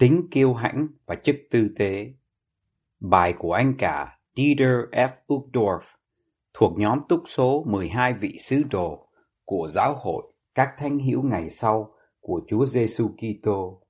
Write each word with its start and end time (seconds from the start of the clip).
Tính 0.00 0.28
kiêu 0.30 0.54
hãnh 0.54 0.88
và 1.06 1.14
chức 1.14 1.36
tư 1.50 1.68
tế. 1.78 2.14
Bài 3.00 3.34
của 3.38 3.52
anh 3.52 3.74
cả 3.78 4.18
Dieter 4.36 4.78
F. 4.92 5.08
Uchtdorf 5.28 5.80
thuộc 6.54 6.78
nhóm 6.78 6.98
túc 7.08 7.22
số 7.26 7.64
12 7.66 8.14
vị 8.14 8.36
sứ 8.46 8.62
đồ 8.70 9.08
của 9.44 9.68
giáo 9.74 9.94
hội 9.96 10.22
các 10.54 10.74
thánh 10.78 10.98
hữu 10.98 11.22
ngày 11.22 11.50
sau 11.50 11.94
của 12.20 12.40
Chúa 12.48 12.66
Giêsu 12.66 13.08
Kitô, 13.08 13.82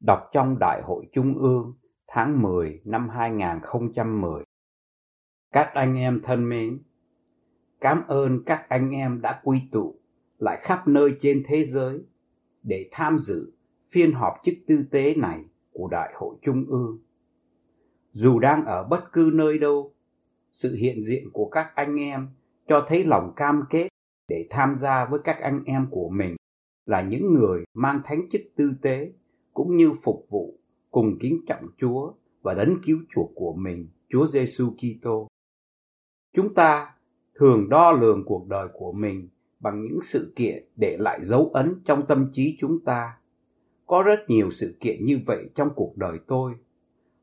đọc 0.00 0.20
trong 0.32 0.58
Đại 0.58 0.82
hội 0.84 1.06
Trung 1.12 1.38
ương 1.38 1.78
tháng 2.06 2.42
10 2.42 2.80
năm 2.84 3.08
2010. 3.08 4.44
Các 5.52 5.70
anh 5.74 5.98
em 5.98 6.20
thân 6.24 6.48
mến, 6.48 6.82
cảm 7.80 8.02
ơn 8.08 8.44
các 8.46 8.66
anh 8.68 8.90
em 8.90 9.20
đã 9.20 9.40
quy 9.44 9.62
tụ 9.72 10.00
lại 10.38 10.58
khắp 10.62 10.88
nơi 10.88 11.10
trên 11.20 11.42
thế 11.46 11.64
giới 11.64 11.98
để 12.62 12.88
tham 12.92 13.18
dự 13.18 13.57
phiên 13.90 14.12
họp 14.12 14.34
chức 14.44 14.54
tư 14.66 14.84
tế 14.90 15.14
này 15.14 15.44
của 15.72 15.88
Đại 15.90 16.12
hội 16.16 16.36
Trung 16.42 16.64
ương. 16.68 16.98
Dù 18.12 18.38
đang 18.38 18.64
ở 18.64 18.84
bất 18.84 19.12
cứ 19.12 19.30
nơi 19.34 19.58
đâu, 19.58 19.94
sự 20.52 20.74
hiện 20.74 21.02
diện 21.02 21.30
của 21.32 21.48
các 21.48 21.72
anh 21.74 22.00
em 22.00 22.28
cho 22.68 22.84
thấy 22.88 23.04
lòng 23.04 23.32
cam 23.36 23.62
kết 23.70 23.88
để 24.28 24.46
tham 24.50 24.76
gia 24.76 25.04
với 25.04 25.20
các 25.24 25.40
anh 25.40 25.62
em 25.64 25.86
của 25.90 26.08
mình 26.08 26.36
là 26.86 27.02
những 27.02 27.34
người 27.34 27.64
mang 27.74 28.00
thánh 28.04 28.20
chức 28.32 28.42
tư 28.56 28.72
tế 28.82 29.12
cũng 29.54 29.76
như 29.76 29.92
phục 30.02 30.26
vụ 30.30 30.58
cùng 30.90 31.18
kính 31.20 31.40
trọng 31.46 31.66
Chúa 31.78 32.12
và 32.42 32.54
đấng 32.54 32.76
cứu 32.86 32.98
chuộc 33.14 33.30
của 33.34 33.52
mình, 33.52 33.88
Chúa 34.08 34.26
Giêsu 34.26 34.70
Kitô. 34.70 35.28
Chúng 36.36 36.54
ta 36.54 36.94
thường 37.34 37.68
đo 37.68 37.92
lường 37.92 38.24
cuộc 38.26 38.48
đời 38.48 38.68
của 38.72 38.92
mình 38.92 39.28
bằng 39.60 39.82
những 39.82 39.98
sự 40.02 40.32
kiện 40.36 40.68
để 40.76 40.96
lại 41.00 41.18
dấu 41.22 41.50
ấn 41.54 41.82
trong 41.84 42.06
tâm 42.06 42.30
trí 42.32 42.56
chúng 42.60 42.84
ta 42.84 43.18
có 43.88 44.02
rất 44.02 44.24
nhiều 44.28 44.50
sự 44.50 44.76
kiện 44.80 45.04
như 45.04 45.20
vậy 45.26 45.50
trong 45.54 45.68
cuộc 45.76 45.96
đời 45.96 46.18
tôi. 46.26 46.54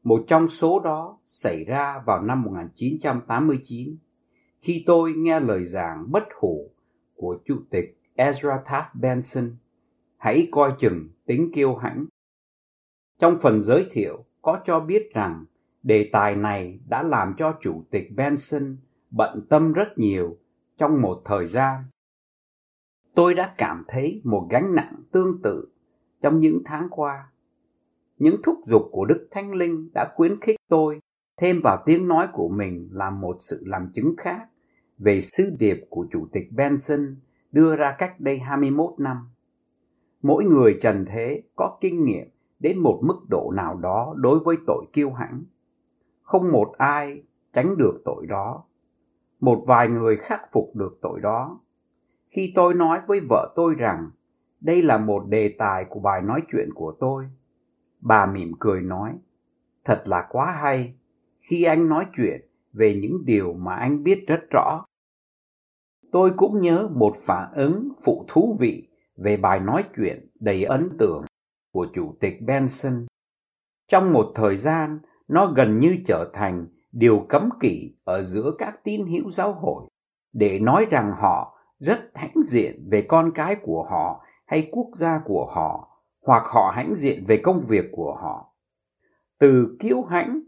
Một 0.03 0.23
trong 0.27 0.49
số 0.49 0.79
đó 0.79 1.19
xảy 1.25 1.65
ra 1.65 2.03
vào 2.05 2.21
năm 2.21 2.41
1989 2.41 3.97
khi 4.59 4.83
tôi 4.85 5.13
nghe 5.13 5.39
lời 5.39 5.63
giảng 5.63 6.11
bất 6.11 6.23
hủ 6.39 6.71
của 7.15 7.37
Chủ 7.45 7.55
tịch 7.69 7.97
Ezra 8.15 8.63
Taft 8.63 8.89
Benson. 8.93 9.55
Hãy 10.17 10.47
coi 10.51 10.73
chừng 10.79 11.09
tính 11.25 11.51
kiêu 11.53 11.75
hãnh. 11.75 12.05
Trong 13.19 13.37
phần 13.41 13.61
giới 13.61 13.87
thiệu, 13.91 14.25
có 14.41 14.59
cho 14.65 14.79
biết 14.79 15.09
rằng 15.13 15.45
đề 15.83 16.09
tài 16.13 16.35
này 16.35 16.79
đã 16.87 17.03
làm 17.03 17.33
cho 17.37 17.57
Chủ 17.61 17.83
tịch 17.91 18.07
Benson 18.15 18.77
bận 19.09 19.47
tâm 19.49 19.73
rất 19.73 19.97
nhiều 19.97 20.37
trong 20.77 21.01
một 21.01 21.21
thời 21.25 21.47
gian. 21.47 21.83
Tôi 23.15 23.33
đã 23.33 23.55
cảm 23.57 23.83
thấy 23.87 24.21
một 24.23 24.47
gánh 24.49 24.75
nặng 24.75 24.95
tương 25.11 25.41
tự 25.43 25.74
trong 26.21 26.39
những 26.39 26.61
tháng 26.65 26.87
qua. 26.89 27.31
Những 28.17 28.41
thúc 28.43 28.55
giục 28.65 28.81
của 28.91 29.05
Đức 29.05 29.27
Thánh 29.31 29.53
Linh 29.53 29.89
đã 29.93 30.11
khuyến 30.15 30.39
khích 30.39 30.55
tôi 30.67 30.99
thêm 31.37 31.61
vào 31.63 31.83
tiếng 31.85 32.07
nói 32.07 32.27
của 32.33 32.49
mình 32.49 32.89
là 32.91 33.09
một 33.09 33.37
sự 33.39 33.63
làm 33.65 33.91
chứng 33.95 34.15
khác 34.17 34.47
về 34.97 35.21
sứ 35.21 35.49
điệp 35.59 35.85
của 35.89 36.07
Chủ 36.11 36.27
tịch 36.31 36.47
Benson 36.51 37.15
đưa 37.51 37.75
ra 37.75 37.95
cách 37.97 38.19
đây 38.19 38.39
21 38.39 38.93
năm. 38.97 39.17
Mỗi 40.21 40.43
người 40.43 40.77
trần 40.81 41.05
thế 41.07 41.43
có 41.55 41.77
kinh 41.81 42.03
nghiệm 42.03 42.27
đến 42.59 42.79
một 42.79 42.99
mức 43.03 43.19
độ 43.29 43.51
nào 43.55 43.75
đó 43.75 44.13
đối 44.17 44.39
với 44.39 44.57
tội 44.67 44.85
kiêu 44.93 45.11
hãnh. 45.11 45.43
Không 46.21 46.51
một 46.51 46.73
ai 46.77 47.23
tránh 47.53 47.77
được 47.77 48.01
tội 48.05 48.25
đó. 48.27 48.63
Một 49.39 49.63
vài 49.67 49.87
người 49.87 50.17
khắc 50.17 50.51
phục 50.51 50.75
được 50.75 50.97
tội 51.01 51.19
đó. 51.19 51.59
Khi 52.27 52.51
tôi 52.55 52.73
nói 52.73 52.99
với 53.07 53.21
vợ 53.29 53.53
tôi 53.55 53.75
rằng 53.77 54.09
đây 54.65 54.81
là 54.81 54.97
một 54.97 55.27
đề 55.29 55.55
tài 55.57 55.85
của 55.89 55.99
bài 55.99 56.21
nói 56.21 56.41
chuyện 56.51 56.69
của 56.75 56.95
tôi. 56.99 57.25
Bà 58.01 58.25
mỉm 58.25 58.51
cười 58.59 58.81
nói, 58.81 59.13
thật 59.83 60.03
là 60.05 60.27
quá 60.29 60.51
hay 60.51 60.95
khi 61.39 61.63
anh 61.63 61.89
nói 61.89 62.05
chuyện 62.17 62.41
về 62.73 62.95
những 63.01 63.25
điều 63.25 63.53
mà 63.53 63.75
anh 63.75 64.03
biết 64.03 64.23
rất 64.27 64.39
rõ. 64.51 64.85
Tôi 66.11 66.31
cũng 66.37 66.61
nhớ 66.61 66.89
một 66.91 67.15
phản 67.25 67.51
ứng 67.53 67.89
phụ 68.03 68.25
thú 68.27 68.57
vị 68.59 68.87
về 69.17 69.37
bài 69.37 69.59
nói 69.59 69.83
chuyện 69.95 70.29
đầy 70.39 70.63
ấn 70.63 70.97
tượng 70.99 71.25
của 71.73 71.87
Chủ 71.93 72.15
tịch 72.19 72.41
Benson. 72.41 73.05
Trong 73.87 74.13
một 74.13 74.31
thời 74.35 74.57
gian, 74.57 74.99
nó 75.27 75.53
gần 75.55 75.79
như 75.79 75.97
trở 76.07 76.29
thành 76.33 76.67
điều 76.91 77.25
cấm 77.29 77.49
kỵ 77.59 77.95
ở 78.03 78.21
giữa 78.21 78.51
các 78.57 78.83
tín 78.83 79.05
hữu 79.07 79.31
giáo 79.31 79.53
hội 79.53 79.83
để 80.33 80.59
nói 80.59 80.85
rằng 80.89 81.11
họ 81.11 81.57
rất 81.79 81.99
hãnh 82.13 82.43
diện 82.45 82.87
về 82.91 83.05
con 83.09 83.31
cái 83.35 83.55
của 83.55 83.83
họ 83.83 84.25
hay 84.45 84.69
quốc 84.71 84.89
gia 84.93 85.21
của 85.25 85.45
họ 85.45 86.01
hoặc 86.21 86.43
họ 86.45 86.71
hãnh 86.75 86.93
diện 86.95 87.23
về 87.27 87.37
công 87.43 87.65
việc 87.67 87.85
của 87.91 88.15
họ. 88.15 88.55
Từ 89.39 89.77
kiêu 89.79 90.01
hãnh 90.01 90.41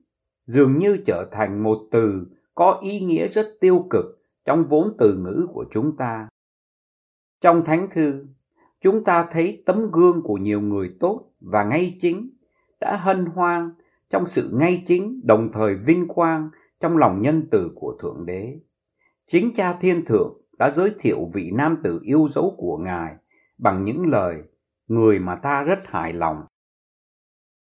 dường 0.45 0.77
như 0.77 0.97
trở 1.05 1.29
thành 1.31 1.63
một 1.63 1.77
từ 1.91 2.25
có 2.55 2.79
ý 2.81 2.99
nghĩa 2.99 3.27
rất 3.27 3.47
tiêu 3.59 3.87
cực 3.89 4.05
trong 4.45 4.65
vốn 4.65 4.95
từ 4.99 5.17
ngữ 5.17 5.47
của 5.53 5.65
chúng 5.71 5.97
ta. 5.97 6.27
Trong 7.41 7.65
thánh 7.65 7.87
thư, 7.91 8.25
chúng 8.81 9.03
ta 9.03 9.27
thấy 9.31 9.63
tấm 9.65 9.91
gương 9.91 10.21
của 10.23 10.37
nhiều 10.37 10.61
người 10.61 10.95
tốt 10.99 11.31
và 11.39 11.63
ngay 11.63 11.97
chính 12.01 12.29
đã 12.79 12.97
hân 12.97 13.25
hoan 13.25 13.71
trong 14.09 14.27
sự 14.27 14.49
ngay 14.53 14.83
chính 14.87 15.21
đồng 15.23 15.51
thời 15.51 15.75
vinh 15.75 16.07
quang 16.07 16.49
trong 16.79 16.97
lòng 16.97 17.21
nhân 17.21 17.47
từ 17.51 17.71
của 17.75 17.97
Thượng 17.99 18.25
Đế. 18.25 18.59
Chính 19.25 19.53
cha 19.55 19.73
thiên 19.73 20.05
thượng 20.05 20.41
đã 20.59 20.69
giới 20.69 20.91
thiệu 20.99 21.29
vị 21.33 21.51
nam 21.55 21.77
tử 21.83 21.99
yêu 22.03 22.27
dấu 22.31 22.55
của 22.57 22.77
Ngài 22.77 23.15
bằng 23.57 23.85
những 23.85 24.05
lời, 24.05 24.43
người 24.87 25.19
mà 25.19 25.39
ta 25.43 25.63
rất 25.63 25.79
hài 25.83 26.13
lòng. 26.13 26.37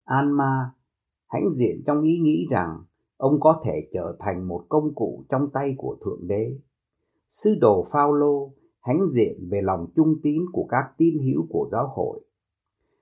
Alma 0.03 0.71
hãnh 1.27 1.51
diện 1.51 1.83
trong 1.85 2.01
ý 2.01 2.19
nghĩ 2.19 2.47
rằng 2.51 2.83
ông 3.17 3.39
có 3.39 3.61
thể 3.65 3.89
trở 3.93 4.17
thành 4.19 4.47
một 4.47 4.65
công 4.69 4.95
cụ 4.95 5.25
trong 5.29 5.49
tay 5.53 5.75
của 5.77 5.97
Thượng 6.05 6.27
Đế. 6.27 6.59
Sư 7.27 7.55
đồ 7.61 7.87
Phaolô 7.91 8.53
hãnh 8.81 9.09
diện 9.09 9.47
về 9.51 9.61
lòng 9.61 9.87
trung 9.95 10.15
tín 10.23 10.41
của 10.51 10.67
các 10.69 10.85
tín 10.97 11.19
hữu 11.19 11.47
của 11.49 11.69
giáo 11.71 11.87
hội. 11.95 12.21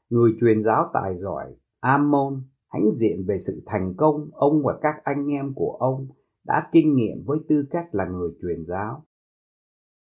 Người 0.10 0.32
truyền 0.42 0.64
giáo 0.64 0.90
tài 0.94 1.18
giỏi 1.18 1.56
Amon 1.80 2.44
hãnh 2.68 2.92
diện 2.96 3.26
về 3.28 3.38
sự 3.38 3.64
thành 3.66 3.94
công 3.98 4.30
ông 4.34 4.64
và 4.64 4.80
các 4.82 4.96
anh 5.04 5.28
em 5.28 5.54
của 5.56 5.78
ông 5.80 6.08
đã 6.44 6.70
kinh 6.72 6.96
nghiệm 6.96 7.24
với 7.26 7.40
tư 7.50 7.66
cách 7.70 7.86
là 7.92 8.06
người 8.06 8.30
truyền 8.42 8.66
giáo. 8.68 9.06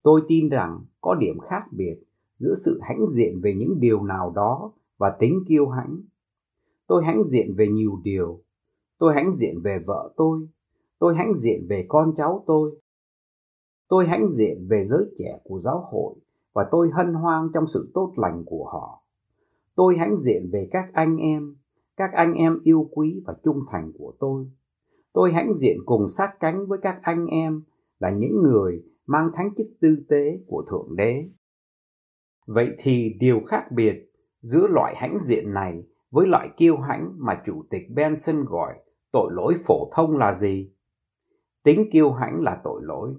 Tôi 0.03 0.21
tin 0.29 0.49
rằng 0.49 0.85
có 1.01 1.15
điểm 1.15 1.39
khác 1.39 1.63
biệt 1.73 1.97
giữa 2.45 2.55
sự 2.55 2.81
hãnh 2.83 3.07
diện 3.11 3.41
về 3.43 3.55
những 3.55 3.81
điều 3.81 4.03
nào 4.03 4.33
đó 4.37 4.73
và 4.99 5.17
tính 5.21 5.45
kiêu 5.49 5.69
hãnh. 5.69 5.97
Tôi 6.87 7.05
hãnh 7.05 7.29
diện 7.29 7.55
về 7.57 7.69
nhiều 7.69 8.01
điều. 8.05 8.41
Tôi 8.99 9.15
hãnh 9.15 9.33
diện 9.33 9.61
về 9.65 9.79
vợ 9.87 10.13
tôi. 10.17 10.49
Tôi 10.99 11.17
hãnh 11.17 11.35
diện 11.35 11.67
về 11.69 11.87
con 11.89 12.15
cháu 12.17 12.45
tôi. 12.47 12.81
Tôi 13.89 14.07
hãnh 14.07 14.31
diện 14.31 14.67
về 14.69 14.85
giới 14.85 15.05
trẻ 15.19 15.41
của 15.45 15.61
giáo 15.61 15.89
hội 15.91 16.15
và 16.53 16.69
tôi 16.71 16.91
hân 16.93 17.15
hoan 17.15 17.49
trong 17.55 17.67
sự 17.67 17.91
tốt 17.95 18.13
lành 18.17 18.43
của 18.47 18.65
họ. 18.65 19.03
Tôi 19.75 19.97
hãnh 19.97 20.17
diện 20.19 20.51
về 20.53 20.69
các 20.71 20.91
anh 20.93 21.17
em, 21.17 21.57
các 21.97 22.11
anh 22.13 22.35
em 22.35 22.59
yêu 22.63 22.89
quý 22.91 23.23
và 23.27 23.35
trung 23.45 23.61
thành 23.71 23.93
của 23.99 24.13
tôi. 24.19 24.47
Tôi 25.13 25.33
hãnh 25.33 25.55
diện 25.55 25.77
cùng 25.87 26.09
sát 26.09 26.31
cánh 26.41 26.67
với 26.67 26.79
các 26.83 26.99
anh 27.03 27.27
em 27.27 27.63
là 27.99 28.11
những 28.11 28.43
người 28.43 28.83
mang 29.07 29.31
thánh 29.35 29.51
chức 29.57 29.67
tư 29.81 29.97
tế 30.09 30.39
của 30.47 30.65
Thượng 30.71 30.97
Đế. 30.97 31.29
Vậy 32.47 32.71
thì 32.79 33.17
điều 33.21 33.41
khác 33.49 33.65
biệt 33.71 34.11
giữa 34.41 34.67
loại 34.71 34.95
hãnh 34.97 35.19
diện 35.21 35.55
này 35.55 35.83
với 36.11 36.27
loại 36.27 36.49
kiêu 36.57 36.77
hãnh 36.77 37.13
mà 37.17 37.43
Chủ 37.47 37.65
tịch 37.71 37.83
Benson 37.95 38.45
gọi 38.45 38.75
tội 39.13 39.31
lỗi 39.33 39.55
phổ 39.67 39.91
thông 39.95 40.17
là 40.17 40.35
gì? 40.35 40.73
Tính 41.63 41.91
kiêu 41.93 42.13
hãnh 42.13 42.41
là 42.43 42.61
tội 42.65 42.81
lỗi, 42.85 43.15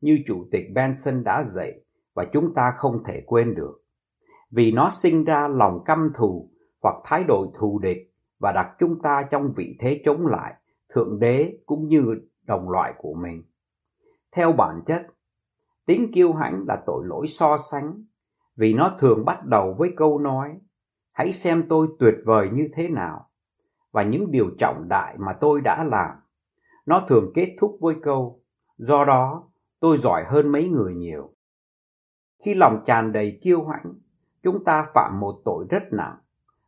như 0.00 0.18
Chủ 0.26 0.48
tịch 0.50 0.64
Benson 0.74 1.24
đã 1.24 1.44
dạy 1.44 1.80
và 2.14 2.26
chúng 2.32 2.54
ta 2.54 2.72
không 2.76 3.02
thể 3.04 3.22
quên 3.26 3.54
được. 3.54 3.84
Vì 4.50 4.72
nó 4.72 4.90
sinh 4.90 5.24
ra 5.24 5.48
lòng 5.48 5.84
căm 5.84 6.12
thù 6.16 6.50
hoặc 6.82 6.94
thái 7.04 7.24
độ 7.24 7.52
thù 7.58 7.78
địch 7.78 8.14
và 8.38 8.52
đặt 8.52 8.76
chúng 8.78 9.02
ta 9.02 9.28
trong 9.30 9.52
vị 9.56 9.76
thế 9.80 10.02
chống 10.04 10.26
lại 10.26 10.54
Thượng 10.94 11.18
Đế 11.18 11.58
cũng 11.66 11.88
như 11.88 12.04
đồng 12.42 12.70
loại 12.70 12.92
của 12.98 13.14
mình. 13.14 13.42
Theo 14.32 14.52
bản 14.52 14.80
chất, 14.86 15.06
Tính 15.86 16.12
kiêu 16.14 16.32
hãnh 16.32 16.64
là 16.68 16.82
tội 16.86 17.06
lỗi 17.06 17.26
so 17.26 17.56
sánh, 17.70 18.04
vì 18.62 18.74
nó 18.74 18.96
thường 18.98 19.24
bắt 19.24 19.46
đầu 19.46 19.74
với 19.78 19.92
câu 19.96 20.18
nói, 20.18 20.58
hãy 21.12 21.32
xem 21.32 21.62
tôi 21.68 21.88
tuyệt 21.98 22.14
vời 22.24 22.48
như 22.52 22.68
thế 22.72 22.88
nào, 22.88 23.30
và 23.92 24.02
những 24.02 24.30
điều 24.30 24.50
trọng 24.58 24.88
đại 24.88 25.16
mà 25.18 25.32
tôi 25.40 25.60
đã 25.60 25.84
làm. 25.84 26.10
Nó 26.86 27.04
thường 27.08 27.32
kết 27.34 27.56
thúc 27.58 27.78
với 27.80 27.94
câu, 28.02 28.42
do 28.76 29.04
đó 29.04 29.50
tôi 29.80 29.98
giỏi 29.98 30.24
hơn 30.26 30.52
mấy 30.52 30.68
người 30.68 30.94
nhiều. 30.94 31.34
Khi 32.44 32.54
lòng 32.54 32.82
tràn 32.86 33.12
đầy 33.12 33.38
kiêu 33.42 33.64
hãnh, 33.64 33.94
chúng 34.42 34.64
ta 34.64 34.86
phạm 34.94 35.20
một 35.20 35.42
tội 35.44 35.66
rất 35.70 35.82
nặng, 35.92 36.16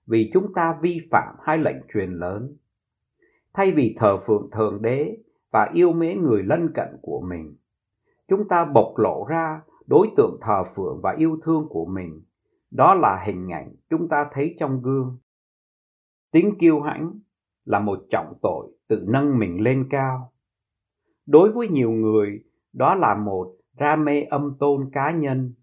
vì 0.07 0.31
chúng 0.33 0.55
ta 0.55 0.79
vi 0.81 1.09
phạm 1.11 1.35
hai 1.43 1.59
lệnh 1.59 1.77
truyền 1.93 2.13
lớn. 2.13 2.57
Thay 3.53 3.73
vì 3.73 3.97
thờ 3.99 4.19
phượng 4.27 4.51
thượng 4.53 4.83
đế 4.83 5.17
và 5.51 5.71
yêu 5.75 5.93
mến 5.93 6.23
người 6.23 6.43
lân 6.43 6.73
cận 6.75 6.99
của 7.03 7.21
mình, 7.21 7.57
chúng 8.29 8.49
ta 8.49 8.65
bộc 8.65 8.99
lộ 8.99 9.27
ra 9.29 9.61
đối 9.87 10.11
tượng 10.17 10.39
thờ 10.41 10.65
phượng 10.77 11.01
và 11.03 11.15
yêu 11.19 11.39
thương 11.45 11.67
của 11.69 11.87
mình. 11.87 12.23
Đó 12.71 12.95
là 12.95 13.23
hình 13.27 13.53
ảnh 13.53 13.75
chúng 13.91 14.09
ta 14.09 14.29
thấy 14.33 14.57
trong 14.61 14.83
gương. 14.83 15.19
Tính 16.33 16.55
kiêu 16.61 16.81
hãnh 16.81 17.21
là 17.65 17.81
một 17.81 17.99
trọng 18.11 18.35
tội 18.43 18.73
tự 18.89 19.05
nâng 19.09 19.39
mình 19.39 19.61
lên 19.61 19.87
cao. 19.91 20.33
Đối 21.27 21.53
với 21.53 21.69
nhiều 21.69 21.91
người, 21.91 22.45
đó 22.73 22.95
là 22.95 23.15
một 23.15 23.57
ra 23.79 23.97
mê 23.97 24.23
âm 24.23 24.57
tôn 24.61 24.91
cá 24.93 25.11
nhân, 25.11 25.55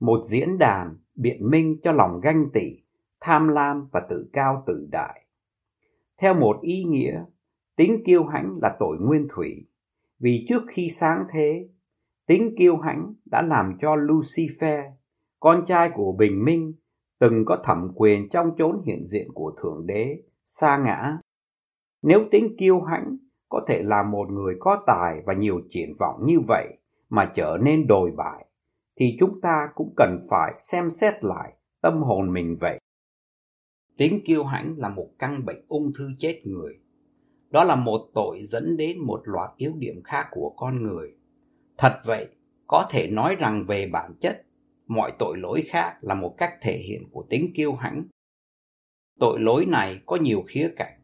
một 0.00 0.20
diễn 0.30 0.58
đàn 0.58 0.96
biện 1.14 1.50
minh 1.50 1.76
cho 1.82 1.92
lòng 1.92 2.20
ganh 2.22 2.50
tị, 2.54 2.82
tham 3.20 3.48
lam 3.48 3.88
và 3.92 4.06
tự 4.10 4.30
cao 4.32 4.62
tự 4.66 4.88
đại. 4.90 5.26
Theo 6.18 6.34
một 6.34 6.58
ý 6.62 6.84
nghĩa, 6.84 7.24
tính 7.76 8.02
kiêu 8.06 8.24
hãnh 8.24 8.58
là 8.62 8.76
tội 8.78 8.96
nguyên 9.00 9.28
thủy, 9.30 9.66
vì 10.18 10.46
trước 10.48 10.62
khi 10.68 10.88
sáng 10.88 11.24
thế, 11.32 11.68
tính 12.26 12.54
kiêu 12.58 12.76
hãnh 12.76 13.14
đã 13.30 13.42
làm 13.42 13.72
cho 13.80 13.96
Lucifer, 13.96 14.90
con 15.40 15.64
trai 15.66 15.90
của 15.94 16.12
bình 16.18 16.44
minh, 16.44 16.74
từng 17.20 17.44
có 17.46 17.62
thẩm 17.64 17.92
quyền 17.94 18.28
trong 18.28 18.50
chốn 18.58 18.82
hiện 18.86 19.04
diện 19.04 19.28
của 19.34 19.52
Thượng 19.62 19.86
Đế, 19.86 20.22
sa 20.44 20.78
ngã. 20.78 21.18
Nếu 22.02 22.20
tính 22.30 22.56
kiêu 22.58 22.80
hãnh 22.80 23.16
có 23.48 23.64
thể 23.68 23.82
làm 23.82 24.10
một 24.10 24.30
người 24.30 24.56
có 24.60 24.82
tài 24.86 25.22
và 25.26 25.34
nhiều 25.34 25.60
triển 25.70 25.96
vọng 25.98 26.20
như 26.24 26.40
vậy 26.48 26.78
mà 27.08 27.32
trở 27.34 27.58
nên 27.62 27.86
đồi 27.86 28.10
bại, 28.16 28.46
thì 29.00 29.16
chúng 29.20 29.40
ta 29.40 29.68
cũng 29.74 29.94
cần 29.96 30.26
phải 30.30 30.54
xem 30.58 30.90
xét 30.90 31.24
lại 31.24 31.52
tâm 31.82 32.02
hồn 32.02 32.32
mình 32.32 32.56
vậy. 32.60 32.80
Tính 33.98 34.20
kiêu 34.24 34.44
hãnh 34.44 34.74
là 34.78 34.88
một 34.88 35.08
căn 35.18 35.44
bệnh 35.44 35.64
ung 35.68 35.92
thư 35.98 36.08
chết 36.18 36.42
người. 36.44 36.74
Đó 37.50 37.64
là 37.64 37.76
một 37.76 38.00
tội 38.14 38.42
dẫn 38.42 38.76
đến 38.76 38.98
một 39.06 39.20
loạt 39.24 39.50
yếu 39.56 39.72
điểm 39.78 40.02
khác 40.04 40.26
của 40.30 40.54
con 40.56 40.82
người. 40.82 41.16
Thật 41.78 42.00
vậy, 42.04 42.28
có 42.66 42.86
thể 42.90 43.10
nói 43.10 43.34
rằng 43.34 43.64
về 43.68 43.88
bản 43.92 44.12
chất, 44.20 44.42
mọi 44.86 45.12
tội 45.18 45.38
lỗi 45.38 45.62
khác 45.66 45.96
là 46.00 46.14
một 46.14 46.34
cách 46.38 46.54
thể 46.62 46.78
hiện 46.78 47.02
của 47.10 47.26
tính 47.30 47.52
kiêu 47.54 47.72
hãnh. 47.72 48.04
Tội 49.20 49.40
lỗi 49.40 49.66
này 49.66 50.00
có 50.06 50.16
nhiều 50.16 50.44
khía 50.48 50.70
cạnh. 50.76 51.00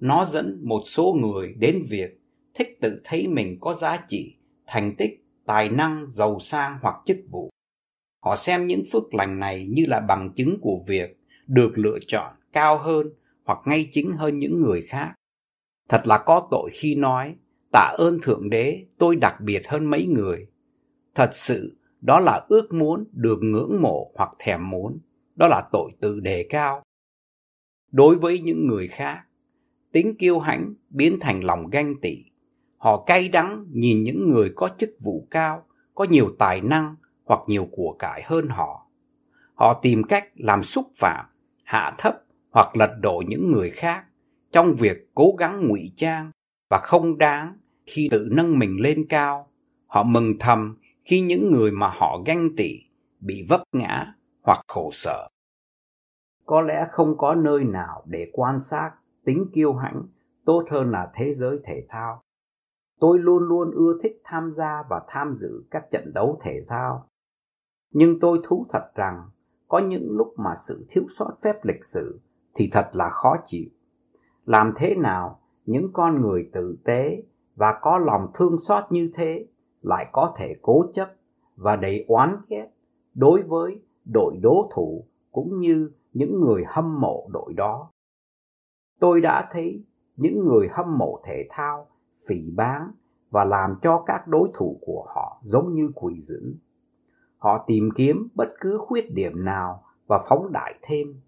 Nó 0.00 0.24
dẫn 0.24 0.60
một 0.64 0.82
số 0.86 1.16
người 1.20 1.54
đến 1.58 1.82
việc 1.88 2.20
thích 2.54 2.78
tự 2.80 3.00
thấy 3.04 3.28
mình 3.28 3.58
có 3.60 3.74
giá 3.74 4.04
trị, 4.08 4.36
thành 4.66 4.94
tích, 4.98 5.24
tài 5.46 5.68
năng, 5.68 6.06
giàu 6.08 6.38
sang 6.40 6.78
hoặc 6.82 6.94
chức 7.06 7.16
vụ. 7.30 7.50
Họ 8.24 8.36
xem 8.36 8.66
những 8.66 8.82
phước 8.92 9.14
lành 9.14 9.38
này 9.38 9.66
như 9.70 9.84
là 9.88 10.00
bằng 10.00 10.32
chứng 10.36 10.58
của 10.60 10.84
việc 10.86 11.18
được 11.46 11.72
lựa 11.74 11.98
chọn 12.06 12.34
cao 12.52 12.78
hơn 12.78 13.06
hoặc 13.44 13.58
ngay 13.66 13.88
chính 13.92 14.12
hơn 14.16 14.38
những 14.38 14.60
người 14.60 14.82
khác. 14.88 15.14
Thật 15.88 16.06
là 16.06 16.18
có 16.18 16.48
tội 16.50 16.70
khi 16.72 16.94
nói, 16.94 17.34
tạ 17.72 17.94
ơn 17.98 18.18
Thượng 18.22 18.50
Đế, 18.50 18.86
tôi 18.98 19.16
đặc 19.16 19.40
biệt 19.40 19.68
hơn 19.68 19.90
mấy 19.90 20.06
người. 20.06 20.46
Thật 21.14 21.30
sự, 21.32 21.76
đó 22.00 22.20
là 22.20 22.46
ước 22.48 22.72
muốn 22.72 23.04
được 23.12 23.38
ngưỡng 23.42 23.82
mộ 23.82 24.12
hoặc 24.14 24.30
thèm 24.38 24.70
muốn, 24.70 24.98
đó 25.34 25.46
là 25.48 25.68
tội 25.72 25.90
tự 26.00 26.20
đề 26.20 26.46
cao. 26.50 26.82
Đối 27.92 28.16
với 28.16 28.40
những 28.40 28.66
người 28.66 28.88
khác, 28.88 29.22
tính 29.92 30.14
kiêu 30.18 30.38
hãnh 30.38 30.74
biến 30.90 31.18
thành 31.20 31.44
lòng 31.44 31.70
ganh 31.70 32.00
tị. 32.00 32.16
Họ 32.76 33.04
cay 33.06 33.28
đắng 33.28 33.66
nhìn 33.70 34.02
những 34.02 34.30
người 34.30 34.52
có 34.56 34.68
chức 34.78 34.90
vụ 35.00 35.26
cao, 35.30 35.66
có 35.94 36.04
nhiều 36.04 36.36
tài 36.38 36.60
năng 36.60 36.96
hoặc 37.24 37.40
nhiều 37.46 37.68
của 37.72 37.96
cải 37.98 38.22
hơn 38.22 38.48
họ. 38.48 38.86
Họ 39.54 39.80
tìm 39.82 40.02
cách 40.02 40.28
làm 40.34 40.62
xúc 40.62 40.86
phạm, 40.96 41.26
hạ 41.64 41.94
thấp 41.98 42.14
hoặc 42.50 42.76
lật 42.76 42.96
đổ 43.00 43.22
những 43.28 43.52
người 43.52 43.70
khác 43.70 44.04
trong 44.52 44.74
việc 44.74 45.08
cố 45.14 45.34
gắng 45.38 45.68
ngụy 45.68 45.92
trang 45.96 46.30
và 46.70 46.80
không 46.82 47.18
đáng 47.18 47.56
khi 47.86 48.08
tự 48.10 48.28
nâng 48.30 48.58
mình 48.58 48.76
lên 48.80 49.06
cao. 49.08 49.48
Họ 49.86 50.02
mừng 50.02 50.34
thầm 50.40 50.76
khi 51.04 51.20
những 51.20 51.52
người 51.52 51.70
mà 51.70 51.88
họ 51.88 52.22
ganh 52.26 52.48
tị, 52.56 52.78
bị 53.20 53.46
vấp 53.48 53.62
ngã 53.72 54.14
hoặc 54.42 54.60
khổ 54.68 54.90
sở. 54.92 55.28
Có 56.46 56.60
lẽ 56.60 56.86
không 56.90 57.18
có 57.18 57.34
nơi 57.34 57.64
nào 57.64 58.04
để 58.06 58.30
quan 58.32 58.60
sát 58.60 58.90
tính 59.24 59.46
kiêu 59.54 59.74
hãnh, 59.74 60.02
tốt 60.44 60.64
hơn 60.70 60.90
là 60.90 61.10
thế 61.14 61.34
giới 61.34 61.58
thể 61.64 61.86
thao. 61.88 62.22
Tôi 63.00 63.18
luôn 63.18 63.42
luôn 63.42 63.70
ưa 63.70 63.98
thích 64.02 64.20
tham 64.24 64.50
gia 64.52 64.82
và 64.90 65.02
tham 65.08 65.34
dự 65.36 65.64
các 65.70 65.82
trận 65.90 66.12
đấu 66.14 66.40
thể 66.44 66.64
thao. 66.68 67.08
Nhưng 67.92 68.20
tôi 68.20 68.38
thú 68.44 68.66
thật 68.72 68.90
rằng, 68.94 69.30
có 69.68 69.78
những 69.78 70.10
lúc 70.10 70.34
mà 70.36 70.54
sự 70.68 70.86
thiếu 70.88 71.04
sót 71.18 71.30
phép 71.42 71.64
lịch 71.64 71.84
sử 71.84 72.20
thì 72.54 72.68
thật 72.72 72.90
là 72.92 73.10
khó 73.10 73.36
chịu. 73.46 73.68
Làm 74.44 74.72
thế 74.76 74.94
nào 74.94 75.40
những 75.64 75.90
con 75.92 76.20
người 76.20 76.50
tử 76.52 76.78
tế 76.84 77.22
và 77.56 77.78
có 77.82 77.98
lòng 77.98 78.30
thương 78.34 78.58
xót 78.58 78.84
như 78.90 79.10
thế, 79.14 79.46
lại 79.82 80.06
có 80.12 80.34
thể 80.38 80.56
cố 80.62 80.84
chấp 80.94 81.12
và 81.56 81.76
đầy 81.76 82.04
oán 82.08 82.36
ghét 82.48 82.68
đối 83.14 83.42
với 83.42 83.82
đội 84.04 84.36
đố 84.42 84.70
thủ 84.74 85.04
cũng 85.32 85.58
như 85.58 85.90
những 86.12 86.40
người 86.40 86.64
hâm 86.66 87.00
mộ 87.00 87.28
đội 87.32 87.52
đó. 87.54 87.90
Tôi 89.00 89.20
đã 89.20 89.48
thấy 89.52 89.84
những 90.16 90.44
người 90.44 90.68
hâm 90.70 90.98
mộ 90.98 91.20
thể 91.24 91.46
thao 91.50 91.86
phỉ 92.28 92.50
báng 92.56 92.90
và 93.30 93.44
làm 93.44 93.74
cho 93.82 94.02
các 94.06 94.28
đối 94.28 94.50
thủ 94.54 94.78
của 94.80 95.06
họ 95.14 95.40
giống 95.42 95.74
như 95.74 95.90
quỷ 95.94 96.20
dữ. 96.20 96.54
Họ 97.38 97.64
tìm 97.66 97.88
kiếm 97.96 98.28
bất 98.34 98.48
cứ 98.60 98.78
khuyết 98.86 99.12
điểm 99.14 99.44
nào 99.44 99.84
và 100.06 100.24
phóng 100.28 100.52
đại 100.52 100.74
thêm. 100.82 101.20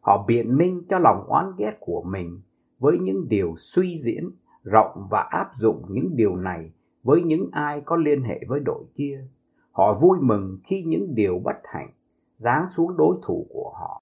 Họ 0.00 0.24
biện 0.26 0.56
minh 0.56 0.82
cho 0.88 0.98
lòng 0.98 1.24
oán 1.26 1.52
ghét 1.58 1.76
của 1.80 2.02
mình 2.02 2.40
với 2.78 2.98
những 2.98 3.28
điều 3.28 3.54
suy 3.58 3.98
diễn 3.98 4.30
rộng 4.64 5.06
và 5.10 5.20
áp 5.20 5.50
dụng 5.56 5.84
những 5.88 6.16
điều 6.16 6.36
này 6.36 6.72
với 7.02 7.22
những 7.22 7.48
ai 7.52 7.80
có 7.80 7.96
liên 7.96 8.22
hệ 8.22 8.40
với 8.48 8.60
đội 8.60 8.84
kia. 8.94 9.26
Họ 9.70 9.98
vui 10.00 10.18
mừng 10.20 10.58
khi 10.64 10.82
những 10.82 11.14
điều 11.14 11.38
bất 11.38 11.56
hạnh 11.64 11.90
giáng 12.36 12.66
xuống 12.76 12.96
đối 12.96 13.16
thủ 13.26 13.46
của 13.50 13.72
họ. 13.80 14.00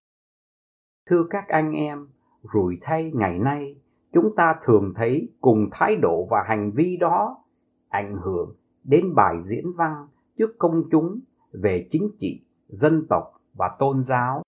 Thưa 1.10 1.26
các 1.30 1.48
anh 1.48 1.72
em, 1.72 2.08
rủi 2.54 2.78
thay 2.82 3.10
ngày 3.14 3.38
nay 3.38 3.76
chúng 4.12 4.36
ta 4.36 4.54
thường 4.64 4.92
thấy 4.96 5.28
cùng 5.40 5.68
thái 5.72 5.96
độ 5.96 6.26
và 6.30 6.44
hành 6.48 6.72
vi 6.74 6.96
đó 6.96 7.44
ảnh 7.88 8.18
hưởng 8.22 8.56
đến 8.84 9.14
bài 9.14 9.36
diễn 9.40 9.72
văn 9.76 10.06
trước 10.38 10.50
công 10.58 10.82
chúng 10.90 11.20
về 11.52 11.88
chính 11.90 12.10
trị, 12.18 12.44
dân 12.68 13.06
tộc 13.08 13.32
và 13.54 13.76
tôn 13.78 14.04
giáo. 14.04 14.42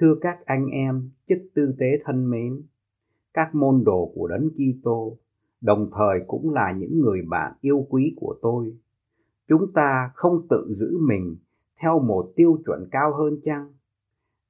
Thưa 0.00 0.14
các 0.20 0.38
anh 0.44 0.66
em, 0.66 1.10
chức 1.28 1.38
tư 1.54 1.74
tế 1.78 1.86
thân 2.04 2.30
mến, 2.30 2.62
các 3.34 3.54
môn 3.54 3.84
đồ 3.84 4.12
của 4.14 4.28
Đấng 4.28 4.48
Kitô, 4.50 5.16
đồng 5.60 5.90
thời 5.92 6.20
cũng 6.26 6.50
là 6.50 6.72
những 6.72 7.00
người 7.00 7.22
bạn 7.28 7.52
yêu 7.60 7.86
quý 7.90 8.14
của 8.16 8.38
tôi. 8.42 8.76
Chúng 9.48 9.72
ta 9.72 10.10
không 10.14 10.46
tự 10.48 10.74
giữ 10.74 10.98
mình 11.00 11.36
theo 11.80 11.98
một 11.98 12.32
tiêu 12.36 12.58
chuẩn 12.66 12.88
cao 12.90 13.14
hơn 13.16 13.40
chăng? 13.44 13.72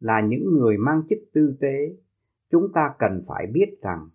Là 0.01 0.21
những 0.21 0.53
người 0.53 0.77
mang 0.79 1.03
chức 1.09 1.19
tư 1.33 1.57
tế, 1.61 1.97
chúng 2.51 2.73
ta 2.73 2.95
cần 2.99 3.25
phải 3.27 3.47
biết 3.47 3.83
rằng 3.83 4.09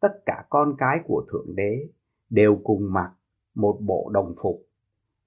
tất 0.00 0.22
cả 0.26 0.44
con 0.50 0.74
cái 0.78 1.00
của 1.06 1.24
Thượng 1.32 1.56
Đế 1.56 1.88
đều 2.30 2.60
cùng 2.64 2.92
mặc 2.92 3.12
một 3.54 3.78
bộ 3.80 4.10
đồng 4.12 4.34
phục. 4.42 4.62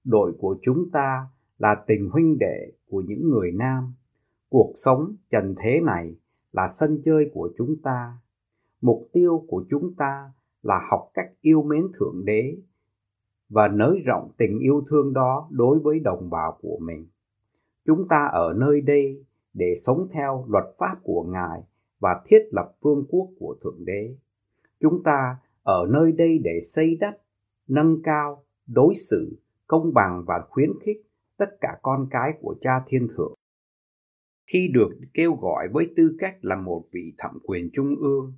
Đội 0.04 0.32
của 0.38 0.56
chúng 0.62 0.90
ta 0.92 1.26
là 1.58 1.84
tình 1.86 2.10
huynh 2.10 2.38
đệ 2.38 2.72
của 2.90 3.00
những 3.00 3.30
người 3.30 3.52
nam. 3.52 3.94
Cuộc 4.48 4.72
sống 4.84 5.14
trần 5.30 5.54
thế 5.62 5.80
này 5.80 6.14
là 6.52 6.68
sân 6.68 7.02
chơi 7.04 7.30
của 7.34 7.50
chúng 7.58 7.76
ta. 7.82 8.18
Mục 8.84 9.08
tiêu 9.12 9.44
của 9.48 9.64
chúng 9.70 9.94
ta 9.94 10.32
là 10.62 10.86
học 10.90 11.10
cách 11.14 11.32
yêu 11.40 11.62
mến 11.62 11.82
Thượng 11.98 12.24
Đế 12.24 12.56
và 13.48 13.68
nới 13.68 13.98
rộng 14.04 14.30
tình 14.38 14.58
yêu 14.58 14.84
thương 14.90 15.12
đó 15.12 15.48
đối 15.50 15.78
với 15.78 16.00
đồng 16.00 16.30
bào 16.30 16.58
của 16.62 16.78
mình. 16.82 17.06
Chúng 17.86 18.08
ta 18.08 18.28
ở 18.32 18.54
nơi 18.56 18.80
đây 18.80 19.24
để 19.54 19.74
sống 19.86 20.08
theo 20.12 20.44
luật 20.48 20.64
pháp 20.78 20.96
của 21.02 21.22
Ngài 21.22 21.62
và 22.00 22.22
thiết 22.26 22.48
lập 22.50 22.72
vương 22.80 23.04
quốc 23.08 23.28
của 23.38 23.56
Thượng 23.62 23.84
Đế. 23.84 24.16
Chúng 24.80 25.02
ta 25.02 25.36
ở 25.62 25.86
nơi 25.90 26.12
đây 26.12 26.38
để 26.44 26.60
xây 26.74 26.96
đắp, 27.00 27.14
nâng 27.68 28.02
cao, 28.02 28.44
đối 28.66 28.94
xử, 28.94 29.38
công 29.66 29.94
bằng 29.94 30.24
và 30.26 30.44
khuyến 30.50 30.70
khích 30.82 31.02
tất 31.36 31.56
cả 31.60 31.78
con 31.82 32.06
cái 32.10 32.32
của 32.40 32.54
cha 32.60 32.84
thiên 32.86 33.08
thượng. 33.16 33.34
Khi 34.46 34.68
được 34.74 34.90
kêu 35.14 35.34
gọi 35.34 35.68
với 35.72 35.86
tư 35.96 36.16
cách 36.18 36.36
là 36.40 36.56
một 36.56 36.84
vị 36.92 37.12
thẩm 37.18 37.38
quyền 37.46 37.70
trung 37.72 37.94
ương, 38.00 38.32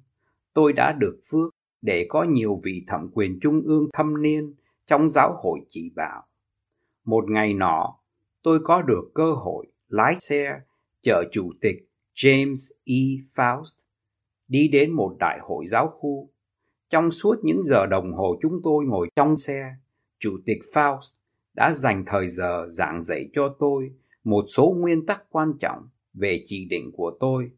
tôi 0.56 0.72
đã 0.72 0.92
được 0.92 1.20
phước 1.30 1.54
để 1.82 2.06
có 2.08 2.24
nhiều 2.24 2.60
vị 2.64 2.84
thẩm 2.86 3.08
quyền 3.12 3.38
trung 3.42 3.62
ương 3.64 3.88
thâm 3.92 4.22
niên 4.22 4.54
trong 4.86 5.10
giáo 5.10 5.36
hội 5.42 5.60
chỉ 5.70 5.90
bảo. 5.96 6.22
một 7.04 7.30
ngày 7.30 7.54
nọ, 7.54 7.98
tôi 8.42 8.58
có 8.64 8.82
được 8.82 9.10
cơ 9.14 9.32
hội 9.32 9.66
lái 9.88 10.16
xe 10.20 10.60
chở 11.02 11.24
chủ 11.32 11.52
tịch 11.60 11.76
James 12.14 12.72
E. 12.84 12.94
Faust 13.34 13.64
đi 14.48 14.68
đến 14.68 14.90
một 14.90 15.16
đại 15.20 15.38
hội 15.42 15.66
giáo 15.66 15.88
khu. 15.88 16.30
Trong 16.90 17.10
suốt 17.10 17.34
những 17.42 17.62
giờ 17.66 17.86
đồng 17.86 18.12
hồ 18.12 18.36
chúng 18.42 18.60
tôi 18.64 18.84
ngồi 18.84 19.08
trong 19.16 19.36
xe, 19.36 19.74
chủ 20.18 20.38
tịch 20.46 20.58
Faust 20.72 21.12
đã 21.54 21.72
dành 21.72 22.04
thời 22.06 22.28
giờ 22.28 22.68
giảng 22.70 23.02
dạy 23.02 23.28
cho 23.32 23.56
tôi 23.58 23.90
một 24.24 24.44
số 24.56 24.74
nguyên 24.78 25.06
tắc 25.06 25.22
quan 25.30 25.52
trọng 25.60 25.88
về 26.14 26.44
chỉ 26.46 26.66
định 26.70 26.90
của 26.92 27.16
tôi. 27.20 27.50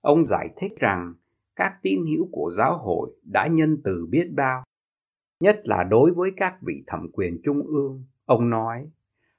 Ông 0.00 0.24
giải 0.24 0.48
thích 0.60 0.72
rằng 0.80 1.14
các 1.58 1.78
tín 1.82 1.98
hữu 2.06 2.28
của 2.32 2.52
giáo 2.56 2.78
hội 2.78 3.10
đã 3.22 3.46
nhân 3.46 3.76
từ 3.84 4.06
biết 4.10 4.30
bao, 4.36 4.64
nhất 5.40 5.60
là 5.64 5.82
đối 5.82 6.12
với 6.12 6.30
các 6.36 6.58
vị 6.62 6.84
thẩm 6.86 7.08
quyền 7.12 7.40
trung 7.44 7.66
ương. 7.66 8.04
Ông 8.24 8.50
nói, 8.50 8.90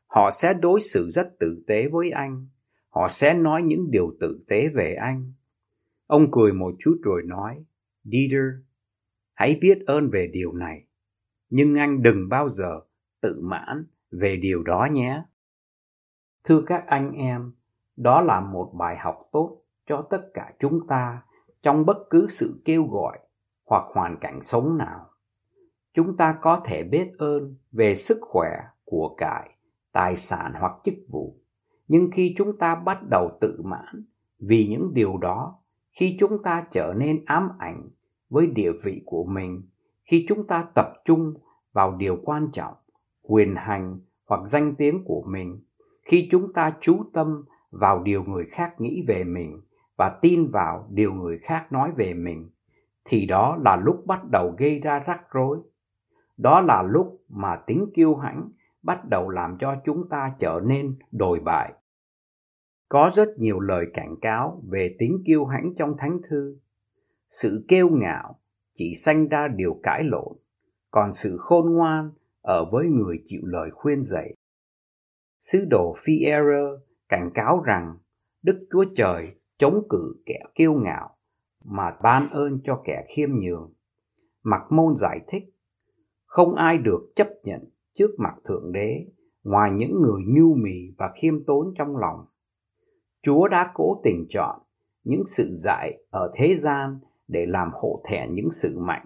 họ 0.07 0.31
sẽ 0.31 0.53
đối 0.53 0.81
xử 0.81 1.11
rất 1.11 1.39
tử 1.39 1.63
tế 1.67 1.87
với 1.87 2.11
anh, 2.11 2.47
họ 2.89 3.07
sẽ 3.07 3.33
nói 3.33 3.61
những 3.63 3.91
điều 3.91 4.13
tử 4.19 4.43
tế 4.47 4.67
về 4.67 4.95
anh. 4.95 5.33
Ông 6.07 6.27
cười 6.31 6.53
một 6.53 6.75
chút 6.79 6.99
rồi 7.03 7.21
nói, 7.25 7.63
Dieter, 8.03 8.53
hãy 9.33 9.57
biết 9.61 9.77
ơn 9.85 10.09
về 10.09 10.29
điều 10.33 10.53
này, 10.53 10.85
nhưng 11.49 11.75
anh 11.75 12.03
đừng 12.03 12.29
bao 12.29 12.49
giờ 12.49 12.79
tự 13.21 13.41
mãn 13.41 13.85
về 14.11 14.35
điều 14.41 14.63
đó 14.63 14.87
nhé. 14.91 15.23
Thưa 16.43 16.63
các 16.65 16.83
anh 16.87 17.11
em, 17.11 17.51
đó 17.97 18.21
là 18.21 18.41
một 18.41 18.73
bài 18.77 18.97
học 18.97 19.29
tốt 19.31 19.61
cho 19.87 20.07
tất 20.09 20.21
cả 20.33 20.53
chúng 20.59 20.87
ta 20.87 21.21
trong 21.63 21.85
bất 21.85 21.97
cứ 22.09 22.27
sự 22.29 22.61
kêu 22.65 22.83
gọi 22.83 23.19
hoặc 23.65 23.83
hoàn 23.93 24.17
cảnh 24.21 24.41
sống 24.41 24.77
nào. 24.77 25.05
Chúng 25.93 26.17
ta 26.17 26.37
có 26.41 26.61
thể 26.65 26.83
biết 26.83 27.11
ơn 27.17 27.55
về 27.71 27.95
sức 27.95 28.17
khỏe, 28.21 28.49
của 28.89 29.15
cải, 29.17 29.49
tài 29.91 30.15
sản 30.15 30.53
hoặc 30.59 30.71
chức 30.85 30.93
vụ. 31.09 31.35
Nhưng 31.87 32.09
khi 32.13 32.35
chúng 32.37 32.57
ta 32.57 32.75
bắt 32.75 32.97
đầu 33.09 33.37
tự 33.41 33.61
mãn 33.63 34.05
vì 34.39 34.67
những 34.67 34.93
điều 34.93 35.17
đó, 35.17 35.59
khi 35.91 36.17
chúng 36.19 36.43
ta 36.43 36.67
trở 36.71 36.93
nên 36.97 37.25
ám 37.25 37.49
ảnh 37.59 37.89
với 38.29 38.47
địa 38.47 38.71
vị 38.83 39.01
của 39.05 39.23
mình, 39.23 39.61
khi 40.03 40.25
chúng 40.29 40.47
ta 40.47 40.67
tập 40.75 40.93
trung 41.05 41.33
vào 41.71 41.95
điều 41.95 42.17
quan 42.23 42.47
trọng, 42.53 42.73
quyền 43.21 43.55
hành 43.55 43.99
hoặc 44.25 44.47
danh 44.47 44.75
tiếng 44.75 45.03
của 45.05 45.23
mình, 45.27 45.63
khi 46.03 46.27
chúng 46.31 46.53
ta 46.53 46.77
chú 46.81 47.03
tâm 47.13 47.45
vào 47.71 48.03
điều 48.03 48.23
người 48.23 48.45
khác 48.51 48.81
nghĩ 48.81 49.03
về 49.07 49.23
mình 49.23 49.61
và 49.99 50.19
tin 50.21 50.51
vào 50.51 50.87
điều 50.91 51.13
người 51.13 51.39
khác 51.41 51.71
nói 51.71 51.91
về 51.97 52.13
mình, 52.13 52.49
thì 53.05 53.25
đó 53.25 53.57
là 53.65 53.75
lúc 53.83 54.03
bắt 54.05 54.29
đầu 54.31 54.55
gây 54.57 54.79
ra 54.79 54.99
rắc 54.99 55.21
rối. 55.31 55.57
Đó 56.37 56.61
là 56.61 56.81
lúc 56.81 57.21
mà 57.29 57.55
tính 57.67 57.85
kiêu 57.95 58.15
hãnh 58.15 58.49
bắt 58.83 59.05
đầu 59.09 59.29
làm 59.29 59.57
cho 59.59 59.75
chúng 59.85 60.09
ta 60.09 60.35
trở 60.39 60.61
nên 60.65 60.95
đồi 61.11 61.39
bại. 61.39 61.73
Có 62.89 63.11
rất 63.15 63.27
nhiều 63.37 63.59
lời 63.59 63.85
cảnh 63.93 64.15
cáo 64.21 64.61
về 64.69 64.95
tính 64.99 65.23
kiêu 65.25 65.45
hãnh 65.45 65.73
trong 65.77 65.97
thánh 65.97 66.19
thư. 66.29 66.57
Sự 67.29 67.65
kiêu 67.67 67.89
ngạo 67.89 68.39
chỉ 68.77 68.93
sanh 68.95 69.27
ra 69.27 69.47
điều 69.47 69.79
cãi 69.83 70.03
lộn, 70.03 70.37
còn 70.91 71.13
sự 71.13 71.37
khôn 71.37 71.73
ngoan 71.73 72.11
ở 72.41 72.65
với 72.71 72.85
người 72.87 73.23
chịu 73.27 73.41
lời 73.43 73.69
khuyên 73.73 74.03
dạy. 74.03 74.33
Sứ 75.39 75.65
đồ 75.69 75.95
phi 76.03 76.13
cảnh 77.09 77.31
cáo 77.33 77.61
rằng 77.65 77.97
Đức 78.43 78.67
Chúa 78.71 78.85
Trời 78.95 79.38
chống 79.59 79.83
cự 79.89 80.15
kẻ 80.25 80.39
kiêu 80.55 80.73
ngạo 80.73 81.09
mà 81.65 81.97
ban 82.03 82.29
ơn 82.29 82.59
cho 82.63 82.81
kẻ 82.85 83.05
khiêm 83.15 83.29
nhường. 83.31 83.73
Mặc 84.43 84.61
môn 84.69 84.95
giải 84.97 85.19
thích, 85.27 85.43
không 86.25 86.55
ai 86.55 86.77
được 86.77 87.11
chấp 87.15 87.27
nhận 87.43 87.61
trước 87.97 88.11
mặt 88.17 88.35
Thượng 88.45 88.71
Đế 88.71 89.05
ngoài 89.43 89.71
những 89.71 90.01
người 90.01 90.21
nhu 90.27 90.53
mì 90.53 90.91
và 90.97 91.11
khiêm 91.21 91.43
tốn 91.45 91.73
trong 91.77 91.97
lòng. 91.97 92.25
Chúa 93.21 93.47
đã 93.47 93.71
cố 93.73 94.01
tình 94.03 94.25
chọn 94.29 94.59
những 95.03 95.23
sự 95.27 95.49
dại 95.53 95.97
ở 96.09 96.31
thế 96.35 96.55
gian 96.55 96.99
để 97.27 97.45
làm 97.45 97.71
hộ 97.73 98.03
thẹn 98.09 98.33
những 98.33 98.51
sự 98.51 98.79
mạnh. 98.79 99.05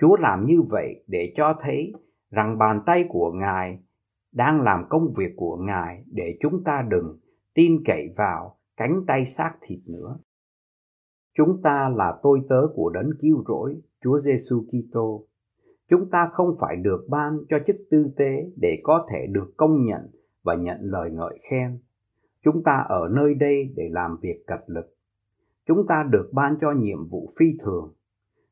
Chúa 0.00 0.16
làm 0.16 0.46
như 0.46 0.62
vậy 0.68 1.04
để 1.06 1.32
cho 1.36 1.54
thấy 1.62 1.92
rằng 2.30 2.58
bàn 2.58 2.82
tay 2.86 3.04
của 3.08 3.32
Ngài 3.32 3.78
đang 4.32 4.60
làm 4.60 4.84
công 4.88 5.12
việc 5.16 5.32
của 5.36 5.56
Ngài 5.56 6.04
để 6.06 6.38
chúng 6.40 6.64
ta 6.64 6.84
đừng 6.88 7.18
tin 7.54 7.82
cậy 7.84 8.08
vào 8.16 8.59
cánh 8.80 9.04
tay 9.06 9.26
xác 9.26 9.52
thịt 9.62 9.78
nữa. 9.86 10.18
Chúng 11.36 11.62
ta 11.62 11.88
là 11.96 12.18
tôi 12.22 12.40
tớ 12.48 12.60
của 12.74 12.90
đấng 12.90 13.10
cứu 13.20 13.44
rỗi, 13.48 13.80
Chúa 14.02 14.20
Giêsu 14.20 14.64
Kitô. 14.68 15.26
Chúng 15.88 16.10
ta 16.10 16.30
không 16.32 16.56
phải 16.60 16.76
được 16.76 17.06
ban 17.08 17.38
cho 17.48 17.56
chức 17.66 17.76
tư 17.90 18.10
tế 18.16 18.50
để 18.56 18.80
có 18.82 19.06
thể 19.12 19.26
được 19.30 19.52
công 19.56 19.84
nhận 19.84 20.00
và 20.42 20.54
nhận 20.54 20.78
lời 20.80 21.10
ngợi 21.10 21.38
khen. 21.50 21.78
Chúng 22.44 22.62
ta 22.62 22.84
ở 22.88 23.08
nơi 23.12 23.34
đây 23.34 23.72
để 23.76 23.88
làm 23.90 24.16
việc 24.22 24.44
cật 24.46 24.60
lực. 24.66 24.94
Chúng 25.66 25.86
ta 25.88 26.08
được 26.10 26.30
ban 26.32 26.56
cho 26.60 26.72
nhiệm 26.72 27.08
vụ 27.08 27.32
phi 27.38 27.46
thường. 27.62 27.94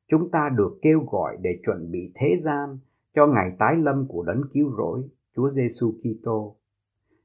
Chúng 0.09 0.31
ta 0.31 0.51
được 0.57 0.79
kêu 0.83 1.05
gọi 1.11 1.37
để 1.41 1.51
chuẩn 1.67 1.91
bị 1.91 2.13
thế 2.15 2.37
gian 2.41 2.79
cho 3.15 3.27
ngày 3.27 3.53
tái 3.59 3.77
lâm 3.77 4.07
của 4.09 4.23
đấng 4.23 4.43
cứu 4.53 4.71
rỗi, 4.77 5.09
Chúa 5.37 5.51
Giêsu 5.51 5.93
Kitô. 5.93 6.57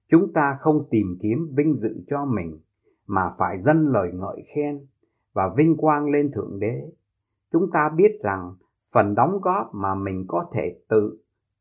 Chúng 0.09 0.33
ta 0.33 0.57
không 0.59 0.87
tìm 0.89 1.17
kiếm 1.21 1.47
vinh 1.55 1.75
dự 1.75 2.03
cho 2.07 2.25
mình 2.25 2.59
mà 3.07 3.31
phải 3.37 3.57
dân 3.57 3.87
lời 3.87 4.11
ngợi 4.13 4.43
khen 4.55 4.85
và 5.33 5.53
vinh 5.57 5.77
quang 5.77 6.09
lên 6.09 6.31
Thượng 6.31 6.59
Đế. 6.59 6.91
Chúng 7.51 7.69
ta 7.73 7.89
biết 7.95 8.19
rằng 8.23 8.53
phần 8.93 9.15
đóng 9.15 9.39
góp 9.41 9.69
mà 9.73 9.95
mình 9.95 10.25
có 10.27 10.49
thể 10.53 10.79
tự 10.89 11.17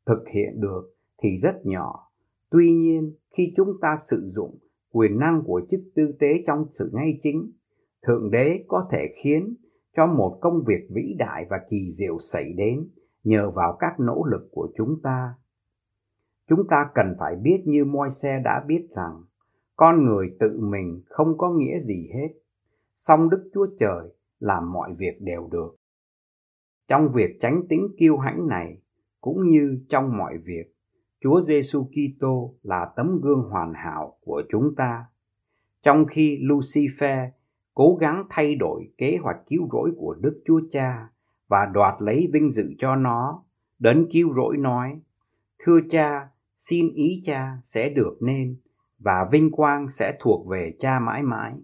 thực 0.06 0.24
hiện 0.34 0.60
được 0.60 0.94
thì 1.22 1.28
rất 1.42 1.54
nhỏ. 1.64 2.08
Tuy 2.50 2.70
nhiên, 2.70 3.12
khi 3.36 3.52
chúng 3.56 3.72
ta 3.80 3.96
sử 4.10 4.30
dụng 4.30 4.58
quyền 4.92 5.18
năng 5.18 5.42
của 5.46 5.62
chức 5.70 5.80
tư 5.94 6.02
tế 6.20 6.26
trong 6.46 6.66
sự 6.70 6.90
ngay 6.92 7.20
chính, 7.22 7.52
Thượng 8.06 8.30
Đế 8.30 8.64
có 8.68 8.88
thể 8.92 9.14
khiến 9.22 9.54
cho 9.96 10.06
một 10.06 10.38
công 10.40 10.64
việc 10.66 10.88
vĩ 10.90 11.14
đại 11.18 11.46
và 11.50 11.60
kỳ 11.70 11.90
diệu 11.90 12.18
xảy 12.18 12.52
đến 12.56 12.88
nhờ 13.24 13.50
vào 13.50 13.76
các 13.80 14.00
nỗ 14.00 14.24
lực 14.30 14.48
của 14.52 14.68
chúng 14.76 15.00
ta. 15.02 15.34
Chúng 16.48 16.66
ta 16.70 16.90
cần 16.94 17.14
phải 17.18 17.36
biết 17.36 17.62
như 17.64 17.84
moi 17.84 18.10
xe 18.10 18.40
đã 18.44 18.64
biết 18.66 18.88
rằng 18.96 19.22
con 19.82 20.04
người 20.04 20.36
tự 20.40 20.60
mình 20.60 21.02
không 21.06 21.38
có 21.38 21.50
nghĩa 21.50 21.78
gì 21.78 22.08
hết. 22.14 22.28
Song 22.96 23.30
đức 23.30 23.50
chúa 23.54 23.66
trời 23.80 24.08
làm 24.40 24.72
mọi 24.72 24.94
việc 24.98 25.20
đều 25.20 25.48
được. 25.52 25.76
Trong 26.88 27.12
việc 27.12 27.38
tránh 27.40 27.62
tính 27.68 27.88
kiêu 27.98 28.18
hãnh 28.18 28.48
này, 28.48 28.78
cũng 29.20 29.48
như 29.48 29.78
trong 29.88 30.16
mọi 30.16 30.38
việc, 30.44 30.74
chúa 31.20 31.40
giêsu 31.40 31.84
kitô 31.84 32.54
là 32.62 32.92
tấm 32.96 33.20
gương 33.22 33.42
hoàn 33.50 33.72
hảo 33.74 34.16
của 34.24 34.42
chúng 34.48 34.74
ta. 34.76 35.04
Trong 35.82 36.06
khi 36.06 36.38
lucifer 36.42 37.28
cố 37.74 37.96
gắng 38.00 38.24
thay 38.30 38.54
đổi 38.54 38.92
kế 38.98 39.18
hoạch 39.22 39.38
cứu 39.46 39.68
rỗi 39.72 39.90
của 39.96 40.16
đức 40.20 40.42
chúa 40.44 40.60
cha 40.72 41.08
và 41.48 41.70
đoạt 41.74 41.94
lấy 42.02 42.28
vinh 42.32 42.50
dự 42.50 42.74
cho 42.78 42.96
nó, 42.96 43.44
đến 43.78 44.08
cứu 44.12 44.34
rỗi 44.34 44.56
nói, 44.56 45.00
thưa 45.64 45.78
cha, 45.90 46.28
xin 46.56 46.92
ý 46.94 47.22
cha 47.26 47.56
sẽ 47.64 47.88
được 47.88 48.16
nên 48.20 48.56
và 49.04 49.28
vinh 49.32 49.50
quang 49.50 49.90
sẽ 49.90 50.16
thuộc 50.20 50.46
về 50.46 50.72
cha 50.80 50.98
mãi 50.98 51.22
mãi. 51.22 51.54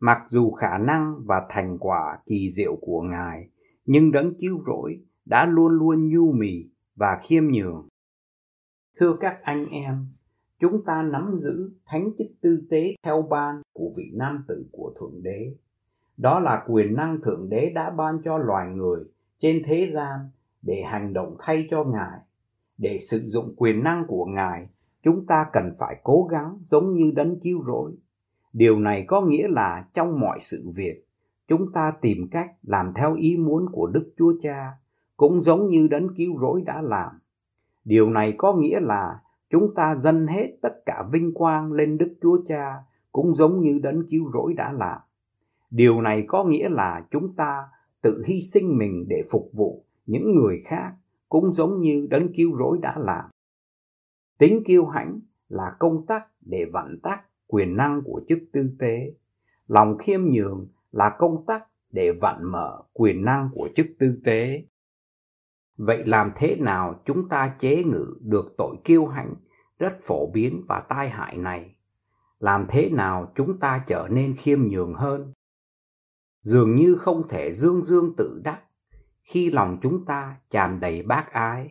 Mặc 0.00 0.18
dù 0.30 0.50
khả 0.50 0.78
năng 0.78 1.14
và 1.24 1.46
thành 1.48 1.78
quả 1.80 2.18
kỳ 2.26 2.50
diệu 2.50 2.76
của 2.80 3.02
Ngài, 3.02 3.48
nhưng 3.84 4.12
đấng 4.12 4.34
cứu 4.40 4.62
rỗi 4.66 5.00
đã 5.24 5.46
luôn 5.46 5.72
luôn 5.72 6.08
nhu 6.08 6.32
mì 6.32 6.70
và 6.96 7.20
khiêm 7.28 7.44
nhường. 7.44 7.88
Thưa 9.00 9.16
các 9.20 9.38
anh 9.42 9.66
em, 9.70 10.06
chúng 10.60 10.84
ta 10.84 11.02
nắm 11.02 11.34
giữ 11.36 11.72
thánh 11.86 12.10
chức 12.18 12.26
tư 12.42 12.66
tế 12.70 12.94
theo 13.04 13.22
ban 13.22 13.62
của 13.72 13.92
vị 13.96 14.04
nam 14.14 14.44
tử 14.48 14.66
của 14.72 14.92
Thượng 15.00 15.22
Đế. 15.22 15.56
Đó 16.16 16.40
là 16.40 16.64
quyền 16.68 16.94
năng 16.94 17.20
Thượng 17.20 17.48
Đế 17.48 17.70
đã 17.74 17.90
ban 17.90 18.18
cho 18.24 18.38
loài 18.38 18.68
người 18.68 19.04
trên 19.38 19.62
thế 19.64 19.90
gian 19.90 20.18
để 20.62 20.82
hành 20.82 21.12
động 21.12 21.36
thay 21.40 21.66
cho 21.70 21.84
Ngài, 21.84 22.20
để 22.78 22.96
sử 23.10 23.18
dụng 23.18 23.54
quyền 23.56 23.84
năng 23.84 24.04
của 24.08 24.24
Ngài 24.24 24.68
chúng 25.02 25.26
ta 25.26 25.46
cần 25.52 25.72
phải 25.78 26.00
cố 26.02 26.28
gắng 26.30 26.58
giống 26.62 26.94
như 26.94 27.12
đấng 27.14 27.40
cứu 27.40 27.64
rỗi. 27.66 27.92
Điều 28.52 28.78
này 28.78 29.04
có 29.08 29.20
nghĩa 29.20 29.48
là 29.48 29.84
trong 29.94 30.20
mọi 30.20 30.38
sự 30.40 30.72
việc, 30.74 31.04
chúng 31.48 31.72
ta 31.72 31.92
tìm 32.00 32.28
cách 32.30 32.50
làm 32.62 32.92
theo 32.96 33.14
ý 33.14 33.36
muốn 33.36 33.66
của 33.72 33.86
đức 33.86 34.12
chúa 34.18 34.32
cha, 34.42 34.72
cũng 35.16 35.40
giống 35.40 35.68
như 35.68 35.88
đấng 35.90 36.14
cứu 36.14 36.40
rỗi 36.40 36.62
đã 36.66 36.82
làm. 36.82 37.12
Điều 37.84 38.10
này 38.10 38.34
có 38.38 38.52
nghĩa 38.52 38.80
là 38.80 39.20
chúng 39.50 39.74
ta 39.74 39.96
dâng 39.96 40.26
hết 40.26 40.46
tất 40.62 40.82
cả 40.86 41.04
vinh 41.12 41.34
quang 41.34 41.72
lên 41.72 41.98
đức 41.98 42.14
chúa 42.22 42.38
cha, 42.46 42.74
cũng 43.12 43.34
giống 43.34 43.60
như 43.60 43.78
đấng 43.82 44.02
cứu 44.10 44.30
rỗi 44.32 44.54
đã 44.54 44.72
làm. 44.72 44.98
Điều 45.70 46.02
này 46.02 46.24
có 46.28 46.44
nghĩa 46.44 46.68
là 46.68 47.06
chúng 47.10 47.34
ta 47.34 47.68
tự 48.02 48.24
hy 48.26 48.40
sinh 48.40 48.78
mình 48.78 49.04
để 49.08 49.22
phục 49.30 49.50
vụ 49.52 49.84
những 50.06 50.34
người 50.34 50.62
khác, 50.64 50.92
cũng 51.28 51.52
giống 51.52 51.80
như 51.80 52.06
đấng 52.10 52.28
cứu 52.36 52.58
rỗi 52.58 52.78
đã 52.82 52.94
làm. 52.98 53.24
Tính 54.38 54.62
kiêu 54.66 54.86
hãnh 54.86 55.20
là 55.48 55.76
công 55.78 56.06
tắc 56.06 56.26
để 56.40 56.64
vận 56.72 56.98
tắc 57.02 57.20
quyền 57.46 57.76
năng 57.76 58.02
của 58.04 58.20
chức 58.28 58.38
tư 58.52 58.70
tế. 58.78 59.12
Lòng 59.66 59.98
khiêm 59.98 60.20
nhường 60.24 60.68
là 60.92 61.16
công 61.18 61.46
tắc 61.46 61.62
để 61.90 62.12
vận 62.20 62.36
mở 62.52 62.82
quyền 62.92 63.24
năng 63.24 63.50
của 63.54 63.68
chức 63.76 63.86
tư 63.98 64.20
tế. 64.24 64.64
Vậy 65.76 66.06
làm 66.06 66.32
thế 66.36 66.56
nào 66.56 67.02
chúng 67.04 67.28
ta 67.28 67.54
chế 67.58 67.84
ngự 67.84 68.16
được 68.20 68.54
tội 68.58 68.76
kiêu 68.84 69.06
hãnh 69.06 69.34
rất 69.78 69.92
phổ 70.02 70.30
biến 70.30 70.64
và 70.68 70.80
tai 70.88 71.08
hại 71.08 71.36
này? 71.36 71.76
Làm 72.38 72.66
thế 72.68 72.90
nào 72.90 73.32
chúng 73.34 73.58
ta 73.58 73.84
trở 73.86 74.08
nên 74.10 74.36
khiêm 74.36 74.62
nhường 74.62 74.94
hơn? 74.94 75.32
Dường 76.40 76.76
như 76.76 76.94
không 76.94 77.28
thể 77.28 77.52
dương 77.52 77.84
dương 77.84 78.14
tự 78.16 78.40
đắc 78.44 78.62
khi 79.22 79.50
lòng 79.50 79.78
chúng 79.82 80.04
ta 80.04 80.36
tràn 80.50 80.80
đầy 80.80 81.02
bác 81.02 81.32
ái 81.32 81.70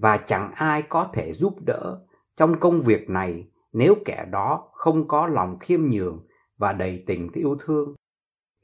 và 0.00 0.16
chẳng 0.16 0.50
ai 0.54 0.82
có 0.82 1.10
thể 1.12 1.32
giúp 1.32 1.54
đỡ 1.66 2.00
trong 2.36 2.54
công 2.60 2.80
việc 2.80 3.10
này 3.10 3.50
nếu 3.72 3.94
kẻ 4.04 4.26
đó 4.30 4.68
không 4.72 5.08
có 5.08 5.26
lòng 5.26 5.58
khiêm 5.58 5.80
nhường 5.82 6.26
và 6.58 6.72
đầy 6.72 7.04
tình 7.06 7.28
yêu 7.32 7.56
thương. 7.60 7.94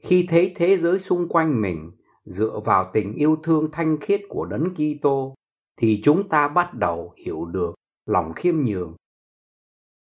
Khi 0.03 0.25
thấy 0.29 0.53
thế 0.55 0.77
giới 0.77 0.99
xung 0.99 1.27
quanh 1.29 1.61
mình 1.61 1.91
dựa 2.23 2.59
vào 2.65 2.89
tình 2.93 3.13
yêu 3.13 3.37
thương 3.43 3.69
thanh 3.71 3.97
khiết 4.01 4.21
của 4.29 4.45
Đấng 4.45 4.69
Kitô 4.73 5.35
thì 5.77 6.01
chúng 6.03 6.29
ta 6.29 6.47
bắt 6.47 6.73
đầu 6.73 7.13
hiểu 7.25 7.45
được 7.45 7.73
lòng 8.05 8.33
khiêm 8.35 8.55
nhường. 8.57 8.95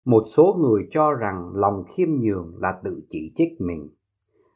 Một 0.05 0.23
số 0.35 0.57
người 0.59 0.87
cho 0.91 1.11
rằng 1.11 1.51
lòng 1.55 1.83
khiêm 1.95 2.09
nhường 2.09 2.57
là 2.57 2.79
tự 2.83 3.01
chỉ 3.09 3.33
trích 3.37 3.61
mình. 3.61 3.89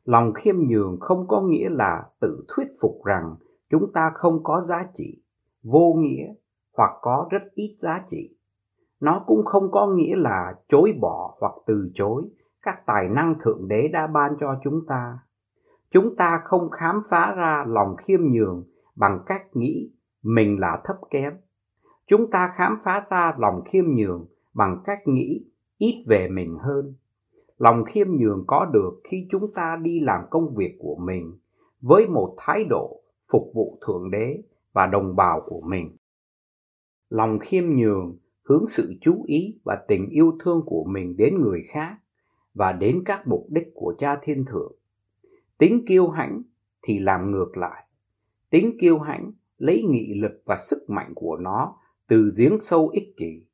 Lòng 0.04 0.34
khiêm 0.34 0.56
nhường 0.68 0.98
không 1.00 1.28
có 1.28 1.42
nghĩa 1.42 1.70
là 1.70 2.04
tự 2.20 2.46
thuyết 2.48 2.68
phục 2.82 3.02
rằng 3.06 3.36
chúng 3.70 3.92
ta 3.94 4.12
không 4.16 4.44
có 4.44 4.62
giá 4.62 4.86
trị, 4.96 5.24
vô 5.64 5.94
nghĩa 5.98 6.34
hoặc 6.78 6.92
có 7.02 7.28
rất 7.32 7.44
ít 7.54 7.78
giá 7.80 8.04
trị. 8.10 8.36
Nó 9.00 9.24
cũng 9.28 9.46
không 9.46 9.72
có 9.72 9.88
nghĩa 9.88 10.16
là 10.16 10.54
chối 10.68 10.94
bỏ 11.02 11.38
hoặc 11.40 11.54
từ 11.66 11.92
chối 11.94 12.24
các 12.62 12.86
tài 12.86 13.10
năng 13.10 13.36
thượng 13.40 13.68
đế 13.68 13.88
đã 13.88 14.08
ban 14.08 14.32
cho 14.40 14.60
chúng 14.64 14.86
ta. 14.88 15.20
Chúng 15.92 16.16
ta 16.16 16.42
không 16.44 16.70
khám 16.70 17.02
phá 17.10 17.34
ra 17.38 17.66
lòng 17.68 17.96
khiêm 17.96 18.20
nhường 18.22 18.64
bằng 18.96 19.20
cách 19.26 19.56
nghĩ 19.56 19.92
mình 20.24 20.60
là 20.60 20.82
thấp 20.84 20.96
kém. 21.10 21.34
Chúng 22.08 22.32
ta 22.32 22.54
khám 22.56 22.80
phá 22.84 23.06
ra 23.10 23.36
lòng 23.38 23.62
khiêm 23.66 23.86
nhường 23.86 24.26
bằng 24.54 24.82
cách 24.86 25.00
nghĩ 25.06 25.46
ít 25.78 26.04
về 26.08 26.28
mình 26.28 26.58
hơn. 26.60 26.94
Lòng 27.58 27.84
khiêm 27.86 28.08
nhường 28.12 28.44
có 28.48 28.66
được 28.66 29.02
khi 29.04 29.28
chúng 29.32 29.54
ta 29.54 29.78
đi 29.82 30.00
làm 30.00 30.22
công 30.30 30.56
việc 30.56 30.76
của 30.80 30.96
mình 30.96 31.38
với 31.82 32.08
một 32.08 32.36
thái 32.38 32.64
độ 32.70 33.02
phục 33.32 33.52
vụ 33.54 33.78
thượng 33.88 34.12
đế 34.12 34.42
và 34.74 34.86
đồng 34.86 35.16
bào 35.16 35.42
của 35.46 35.62
mình 35.62 35.98
lòng 37.12 37.40
khiêm 37.40 37.64
nhường, 37.66 38.18
hướng 38.44 38.68
sự 38.68 38.94
chú 39.02 39.24
ý 39.26 39.60
và 39.64 39.86
tình 39.88 40.10
yêu 40.10 40.38
thương 40.44 40.64
của 40.66 40.86
mình 40.90 41.18
đến 41.18 41.42
người 41.42 41.64
khác 41.68 41.98
và 42.54 42.72
đến 42.72 43.04
các 43.06 43.28
mục 43.28 43.48
đích 43.50 43.68
của 43.74 43.96
cha 43.98 44.20
thiên 44.22 44.46
thượng. 44.46 44.76
Tính 45.58 45.86
kiêu 45.88 46.10
hãnh 46.10 46.42
thì 46.82 47.00
làm 47.00 47.32
ngược 47.32 47.58
lại. 47.58 47.88
Tính 48.50 48.78
kiêu 48.82 49.00
hãnh 49.00 49.32
lấy 49.58 49.84
nghị 49.84 50.14
lực 50.22 50.42
và 50.46 50.56
sức 50.58 50.90
mạnh 50.90 51.14
của 51.16 51.38
nó 51.38 51.76
từ 52.08 52.30
giếng 52.38 52.62
sâu 52.62 52.88
ích 52.88 53.14
kỷ. 53.18 53.46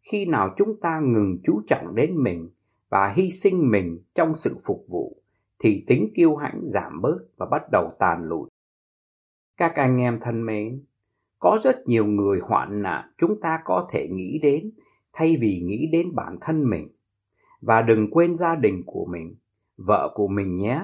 Khi 0.00 0.26
nào 0.26 0.54
chúng 0.56 0.80
ta 0.80 1.00
ngừng 1.00 1.38
chú 1.44 1.62
trọng 1.66 1.94
đến 1.94 2.22
mình 2.22 2.50
và 2.88 3.12
hy 3.16 3.30
sinh 3.30 3.70
mình 3.70 3.98
trong 4.14 4.34
sự 4.34 4.56
phục 4.64 4.84
vụ, 4.88 5.22
thì 5.58 5.84
tính 5.86 6.12
kiêu 6.14 6.36
hãnh 6.36 6.60
giảm 6.64 7.00
bớt 7.02 7.18
và 7.36 7.46
bắt 7.50 7.62
đầu 7.72 7.92
tàn 7.98 8.28
lụi. 8.28 8.48
Các 9.56 9.74
anh 9.74 9.98
em 9.98 10.18
thân 10.22 10.46
mến 10.46 10.84
có 11.42 11.58
rất 11.62 11.88
nhiều 11.88 12.06
người 12.06 12.40
hoạn 12.42 12.82
nạn 12.82 13.10
chúng 13.18 13.40
ta 13.40 13.60
có 13.64 13.88
thể 13.92 14.08
nghĩ 14.08 14.38
đến 14.42 14.70
thay 15.12 15.36
vì 15.40 15.60
nghĩ 15.64 15.88
đến 15.92 16.14
bản 16.14 16.38
thân 16.40 16.70
mình. 16.70 16.88
Và 17.60 17.82
đừng 17.82 18.10
quên 18.10 18.36
gia 18.36 18.54
đình 18.54 18.82
của 18.86 19.06
mình, 19.10 19.36
vợ 19.76 20.12
của 20.14 20.28
mình 20.28 20.56
nhé. 20.56 20.80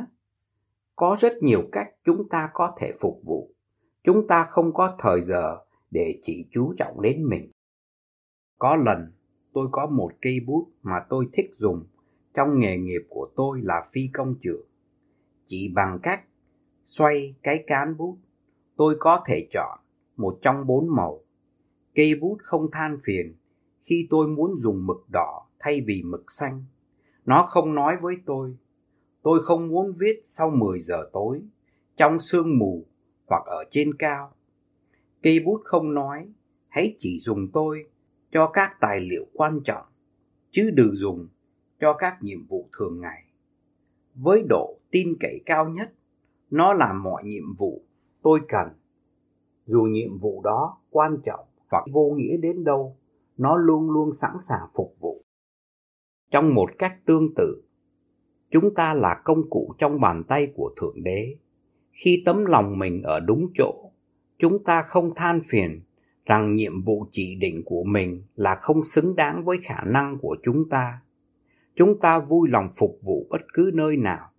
Có 0.97 1.17
rất 1.21 1.33
nhiều 1.43 1.63
cách 1.73 1.89
chúng 2.05 2.29
ta 2.29 2.51
có 2.53 2.75
thể 2.79 2.93
phục 3.01 3.21
vụ. 3.25 3.55
Chúng 4.05 4.27
ta 4.27 4.47
không 4.51 4.75
có 4.75 4.97
thời 4.99 5.21
giờ 5.21 5.57
để 5.91 6.19
chỉ 6.23 6.49
chú 6.51 6.75
trọng 6.79 7.01
đến 7.01 7.25
mình. 7.29 7.51
Có 8.59 8.77
lần, 8.77 9.13
tôi 9.53 9.69
có 9.73 9.87
một 9.87 10.11
cây 10.23 10.41
bút 10.47 10.69
mà 10.83 11.07
tôi 11.09 11.27
thích 11.33 11.51
dùng 11.57 11.87
trong 12.35 12.61
nghề 12.61 12.79
nghiệp 12.79 13.03
của 13.09 13.29
tôi 13.37 13.61
là 13.63 13.89
phi 13.93 14.01
công 14.13 14.35
trưởng. 14.43 14.67
Chỉ 15.47 15.73
bằng 15.75 15.99
cách 16.03 16.21
xoay 16.83 17.35
cái 17.43 17.65
cán 17.67 17.97
bút, 17.97 18.19
tôi 18.77 18.97
có 19.01 19.25
thể 19.27 19.49
chọn 19.53 19.79
một 20.19 20.39
trong 20.43 20.67
bốn 20.67 20.95
màu 20.97 21.21
cây 21.95 22.15
bút 22.21 22.39
không 22.43 22.71
than 22.73 22.99
phiền 23.05 23.35
khi 23.85 24.07
tôi 24.11 24.29
muốn 24.29 24.57
dùng 24.59 24.87
mực 24.87 25.07
đỏ 25.13 25.47
thay 25.59 25.81
vì 25.87 26.03
mực 26.03 26.31
xanh 26.31 26.65
nó 27.27 27.47
không 27.51 27.75
nói 27.75 27.97
với 28.01 28.15
tôi 28.27 28.57
tôi 29.23 29.45
không 29.45 29.69
muốn 29.69 29.93
viết 29.99 30.21
sau 30.23 30.51
10 30.51 30.81
giờ 30.81 31.11
tối, 31.13 31.43
trong 31.97 32.21
sương 32.21 32.59
mù 32.59 32.87
hoặc 33.27 33.43
ở 33.47 33.65
trên 33.71 33.95
cao. 33.95 34.33
Cây 35.23 35.41
bút 35.45 35.61
không 35.65 35.95
nói, 35.95 36.29
hãy 36.69 36.97
chỉ 36.99 37.19
dùng 37.19 37.49
tôi 37.53 37.85
cho 38.33 38.51
các 38.53 38.77
tài 38.81 39.01
liệu 39.01 39.27
quan 39.33 39.61
trọng, 39.65 39.87
chứ 40.51 40.71
đừng 40.75 40.97
dùng 40.97 41.29
cho 41.81 41.93
các 41.93 42.23
nhiệm 42.23 42.47
vụ 42.47 42.69
thường 42.79 43.01
ngày. 43.01 43.25
Với 44.15 44.43
độ 44.49 44.79
tin 44.91 45.17
cậy 45.21 45.41
cao 45.47 45.69
nhất, 45.69 45.93
nó 46.51 46.73
làm 46.73 47.03
mọi 47.03 47.25
nhiệm 47.25 47.55
vụ 47.55 47.83
tôi 48.23 48.41
cần. 48.49 48.69
Dù 49.69 49.83
nhiệm 49.83 50.19
vụ 50.19 50.43
đó 50.45 50.79
quan 50.91 51.17
trọng 51.25 51.47
hoặc 51.71 51.85
vô 51.93 52.15
nghĩa 52.17 52.37
đến 52.37 52.65
đâu, 52.65 52.97
nó 53.37 53.57
luôn 53.57 53.91
luôn 53.91 54.13
sẵn 54.13 54.31
sàng 54.41 54.69
phục 54.75 54.97
vụ. 55.01 55.25
Trong 56.31 56.55
một 56.55 56.71
cách 56.79 56.93
tương 57.07 57.35
tự, 57.35 57.63
chúng 58.51 58.75
ta 58.75 58.95
là 58.95 59.21
công 59.25 59.51
cụ 59.51 59.75
trong 59.79 60.01
bàn 60.01 60.25
tay 60.29 60.53
của 60.57 60.75
thượng 60.81 61.03
đế. 61.03 61.37
Khi 61.93 62.23
tấm 62.27 62.45
lòng 62.45 62.79
mình 62.79 63.03
ở 63.03 63.21
đúng 63.21 63.49
chỗ 63.55 63.91
chúng 64.39 64.65
ta 64.65 64.83
không 64.83 65.15
than 65.15 65.41
phiền 65.49 65.81
rằng 66.27 66.55
nhiệm 66.55 66.83
vụ 66.83 67.07
chỉ 67.11 67.35
định 67.41 67.63
của 67.65 67.85
mình 67.85 68.23
là 68.35 68.55
không 68.63 68.85
xứng 68.85 69.17
đáng 69.17 69.45
với 69.45 69.59
khả 69.63 69.85
năng 69.87 70.19
của 70.19 70.37
chúng 70.43 70.69
ta. 70.69 71.01
Chúng 71.75 72.01
ta 72.01 72.19
vui 72.19 72.49
lòng 72.49 72.69
phục 72.77 72.99
vụ 73.03 73.27
bất 73.31 73.41
cứ 73.55 73.71
nơi 73.75 73.97
nào. 73.97 74.31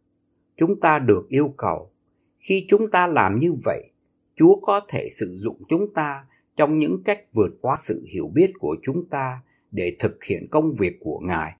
Chúng 0.58 0.80
ta 0.80 1.00
được 1.00 1.28
yêu 1.30 1.54
cầu. 1.58 1.92
Khi 2.40 2.66
chúng 2.70 2.92
ta 2.92 3.08
làm 3.08 3.40
như 3.40 3.54
vậy 3.66 3.92
chúa 4.40 4.60
có 4.62 4.82
thể 4.88 5.08
sử 5.12 5.36
dụng 5.36 5.62
chúng 5.70 5.94
ta 5.94 6.26
trong 6.56 6.78
những 6.78 7.02
cách 7.06 7.20
vượt 7.34 7.52
qua 7.62 7.76
sự 7.80 8.06
hiểu 8.14 8.28
biết 8.34 8.52
của 8.60 8.76
chúng 8.82 9.06
ta 9.10 9.42
để 9.72 9.98
thực 10.00 10.24
hiện 10.24 10.48
công 10.52 10.76
việc 10.80 10.98
của 11.00 11.20
ngài 11.20 11.60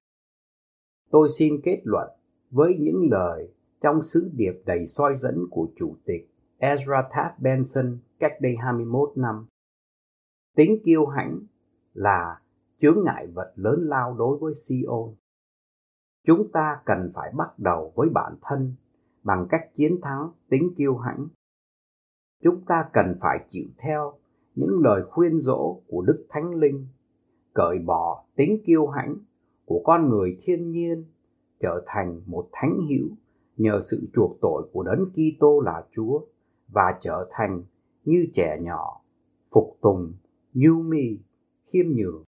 tôi 1.10 1.28
xin 1.38 1.60
kết 1.64 1.80
luận 1.84 2.08
với 2.50 2.74
những 2.80 3.08
lời 3.10 3.48
trong 3.80 4.02
sứ 4.02 4.30
điệp 4.34 4.52
đầy 4.64 4.86
soi 4.86 5.16
dẫn 5.16 5.46
của 5.50 5.68
Chủ 5.76 5.96
tịch 6.04 6.30
Ezra 6.58 7.08
Taft 7.10 7.32
Benson 7.38 7.98
cách 8.18 8.32
đây 8.40 8.56
21 8.56 9.12
năm. 9.16 9.46
Tính 10.56 10.78
kiêu 10.84 11.06
hãnh 11.06 11.40
là 11.94 12.40
chướng 12.80 13.04
ngại 13.04 13.26
vật 13.26 13.52
lớn 13.56 13.88
lao 13.88 14.14
đối 14.18 14.38
với 14.38 14.52
Sion. 14.54 15.14
Chúng 16.26 16.52
ta 16.52 16.80
cần 16.84 17.10
phải 17.14 17.32
bắt 17.36 17.58
đầu 17.58 17.92
với 17.96 18.08
bản 18.14 18.32
thân 18.42 18.74
bằng 19.22 19.46
cách 19.50 19.68
chiến 19.76 20.00
thắng 20.02 20.30
tính 20.48 20.74
kiêu 20.76 20.96
hãnh. 20.96 21.28
Chúng 22.42 22.64
ta 22.66 22.84
cần 22.92 23.14
phải 23.20 23.38
chịu 23.50 23.66
theo 23.78 24.12
những 24.54 24.80
lời 24.82 25.02
khuyên 25.10 25.40
dỗ 25.40 25.80
của 25.88 26.02
Đức 26.02 26.26
Thánh 26.28 26.54
Linh, 26.54 26.86
cởi 27.54 27.78
bỏ 27.78 28.24
tính 28.36 28.62
kiêu 28.66 28.86
hãnh 28.86 29.16
của 29.64 29.82
con 29.84 30.08
người 30.08 30.38
thiên 30.42 30.70
nhiên 30.70 31.04
trở 31.60 31.84
thành 31.86 32.20
một 32.26 32.48
thánh 32.52 32.86
hữu 32.88 33.08
nhờ 33.56 33.80
sự 33.90 34.08
chuộc 34.14 34.38
tội 34.40 34.68
của 34.72 34.82
đấng 34.82 35.04
Kitô 35.10 35.60
là 35.60 35.84
Chúa 35.96 36.20
và 36.68 36.98
trở 37.02 37.28
thành 37.30 37.62
như 38.04 38.26
trẻ 38.34 38.58
nhỏ 38.62 39.00
phục 39.50 39.76
tùng 39.80 40.12
nhu 40.54 40.82
mì 40.82 41.18
khiêm 41.64 41.86
nhường. 41.86 42.24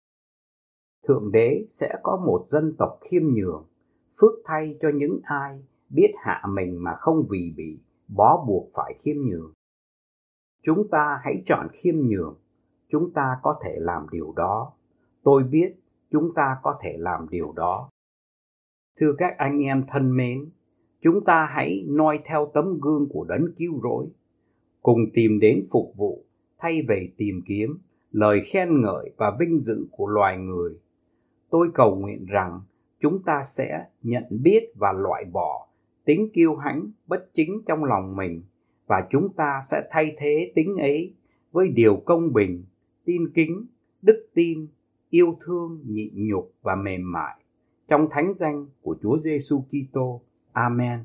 Thượng 1.08 1.32
đế 1.32 1.66
sẽ 1.68 1.94
có 2.02 2.22
một 2.26 2.46
dân 2.48 2.74
tộc 2.78 2.98
khiêm 3.00 3.22
nhường 3.22 3.66
phước 4.20 4.32
thay 4.44 4.78
cho 4.80 4.88
những 4.94 5.20
ai 5.22 5.62
biết 5.90 6.10
hạ 6.16 6.42
mình 6.48 6.84
mà 6.84 6.94
không 6.98 7.26
vì 7.30 7.54
bị 7.56 7.78
bó 8.08 8.44
buộc 8.48 8.70
phải 8.74 8.94
khiêm 9.02 9.16
nhường 9.16 9.52
chúng 10.62 10.88
ta 10.90 11.20
hãy 11.24 11.42
chọn 11.46 11.66
khiêm 11.72 11.94
nhường. 11.94 12.36
Chúng 12.88 13.12
ta 13.12 13.36
có 13.42 13.58
thể 13.64 13.76
làm 13.78 14.06
điều 14.12 14.32
đó. 14.36 14.72
Tôi 15.22 15.42
biết 15.42 15.74
chúng 16.10 16.34
ta 16.34 16.56
có 16.62 16.78
thể 16.82 16.96
làm 16.98 17.26
điều 17.30 17.52
đó. 17.56 17.90
Thưa 19.00 19.14
các 19.18 19.34
anh 19.38 19.58
em 19.58 19.84
thân 19.88 20.16
mến, 20.16 20.50
chúng 21.00 21.24
ta 21.24 21.48
hãy 21.50 21.84
noi 21.88 22.18
theo 22.24 22.50
tấm 22.54 22.78
gương 22.82 23.06
của 23.10 23.24
đấng 23.24 23.46
cứu 23.58 23.80
rỗi, 23.82 24.06
cùng 24.82 24.98
tìm 25.14 25.38
đến 25.40 25.66
phục 25.70 25.92
vụ 25.96 26.24
thay 26.58 26.82
vì 26.88 27.12
tìm 27.16 27.40
kiếm 27.46 27.78
lời 28.10 28.40
khen 28.44 28.80
ngợi 28.80 29.10
và 29.16 29.36
vinh 29.40 29.60
dự 29.60 29.86
của 29.90 30.06
loài 30.06 30.38
người. 30.38 30.78
Tôi 31.50 31.68
cầu 31.74 31.96
nguyện 31.96 32.26
rằng 32.26 32.60
chúng 33.00 33.22
ta 33.22 33.40
sẽ 33.56 33.86
nhận 34.02 34.24
biết 34.42 34.72
và 34.76 34.92
loại 34.92 35.24
bỏ 35.32 35.68
tính 36.04 36.28
kiêu 36.32 36.56
hãnh 36.56 36.90
bất 37.06 37.34
chính 37.34 37.62
trong 37.66 37.84
lòng 37.84 38.16
mình 38.16 38.42
và 38.92 39.06
chúng 39.10 39.32
ta 39.36 39.60
sẽ 39.70 39.88
thay 39.90 40.16
thế 40.18 40.52
tính 40.54 40.76
ấy 40.76 41.14
với 41.52 41.68
điều 41.68 42.02
công 42.04 42.32
bình, 42.32 42.64
tin 43.04 43.32
kính, 43.34 43.66
đức 44.02 44.26
tin, 44.34 44.66
yêu 45.10 45.38
thương, 45.44 45.80
nhịn 45.86 46.28
nhục 46.28 46.52
và 46.62 46.74
mềm 46.74 47.12
mại 47.12 47.36
trong 47.88 48.08
thánh 48.10 48.34
danh 48.36 48.66
của 48.82 48.96
Chúa 49.02 49.18
Giêsu 49.18 49.64
Kitô. 49.70 50.22
Amen. 50.52 51.04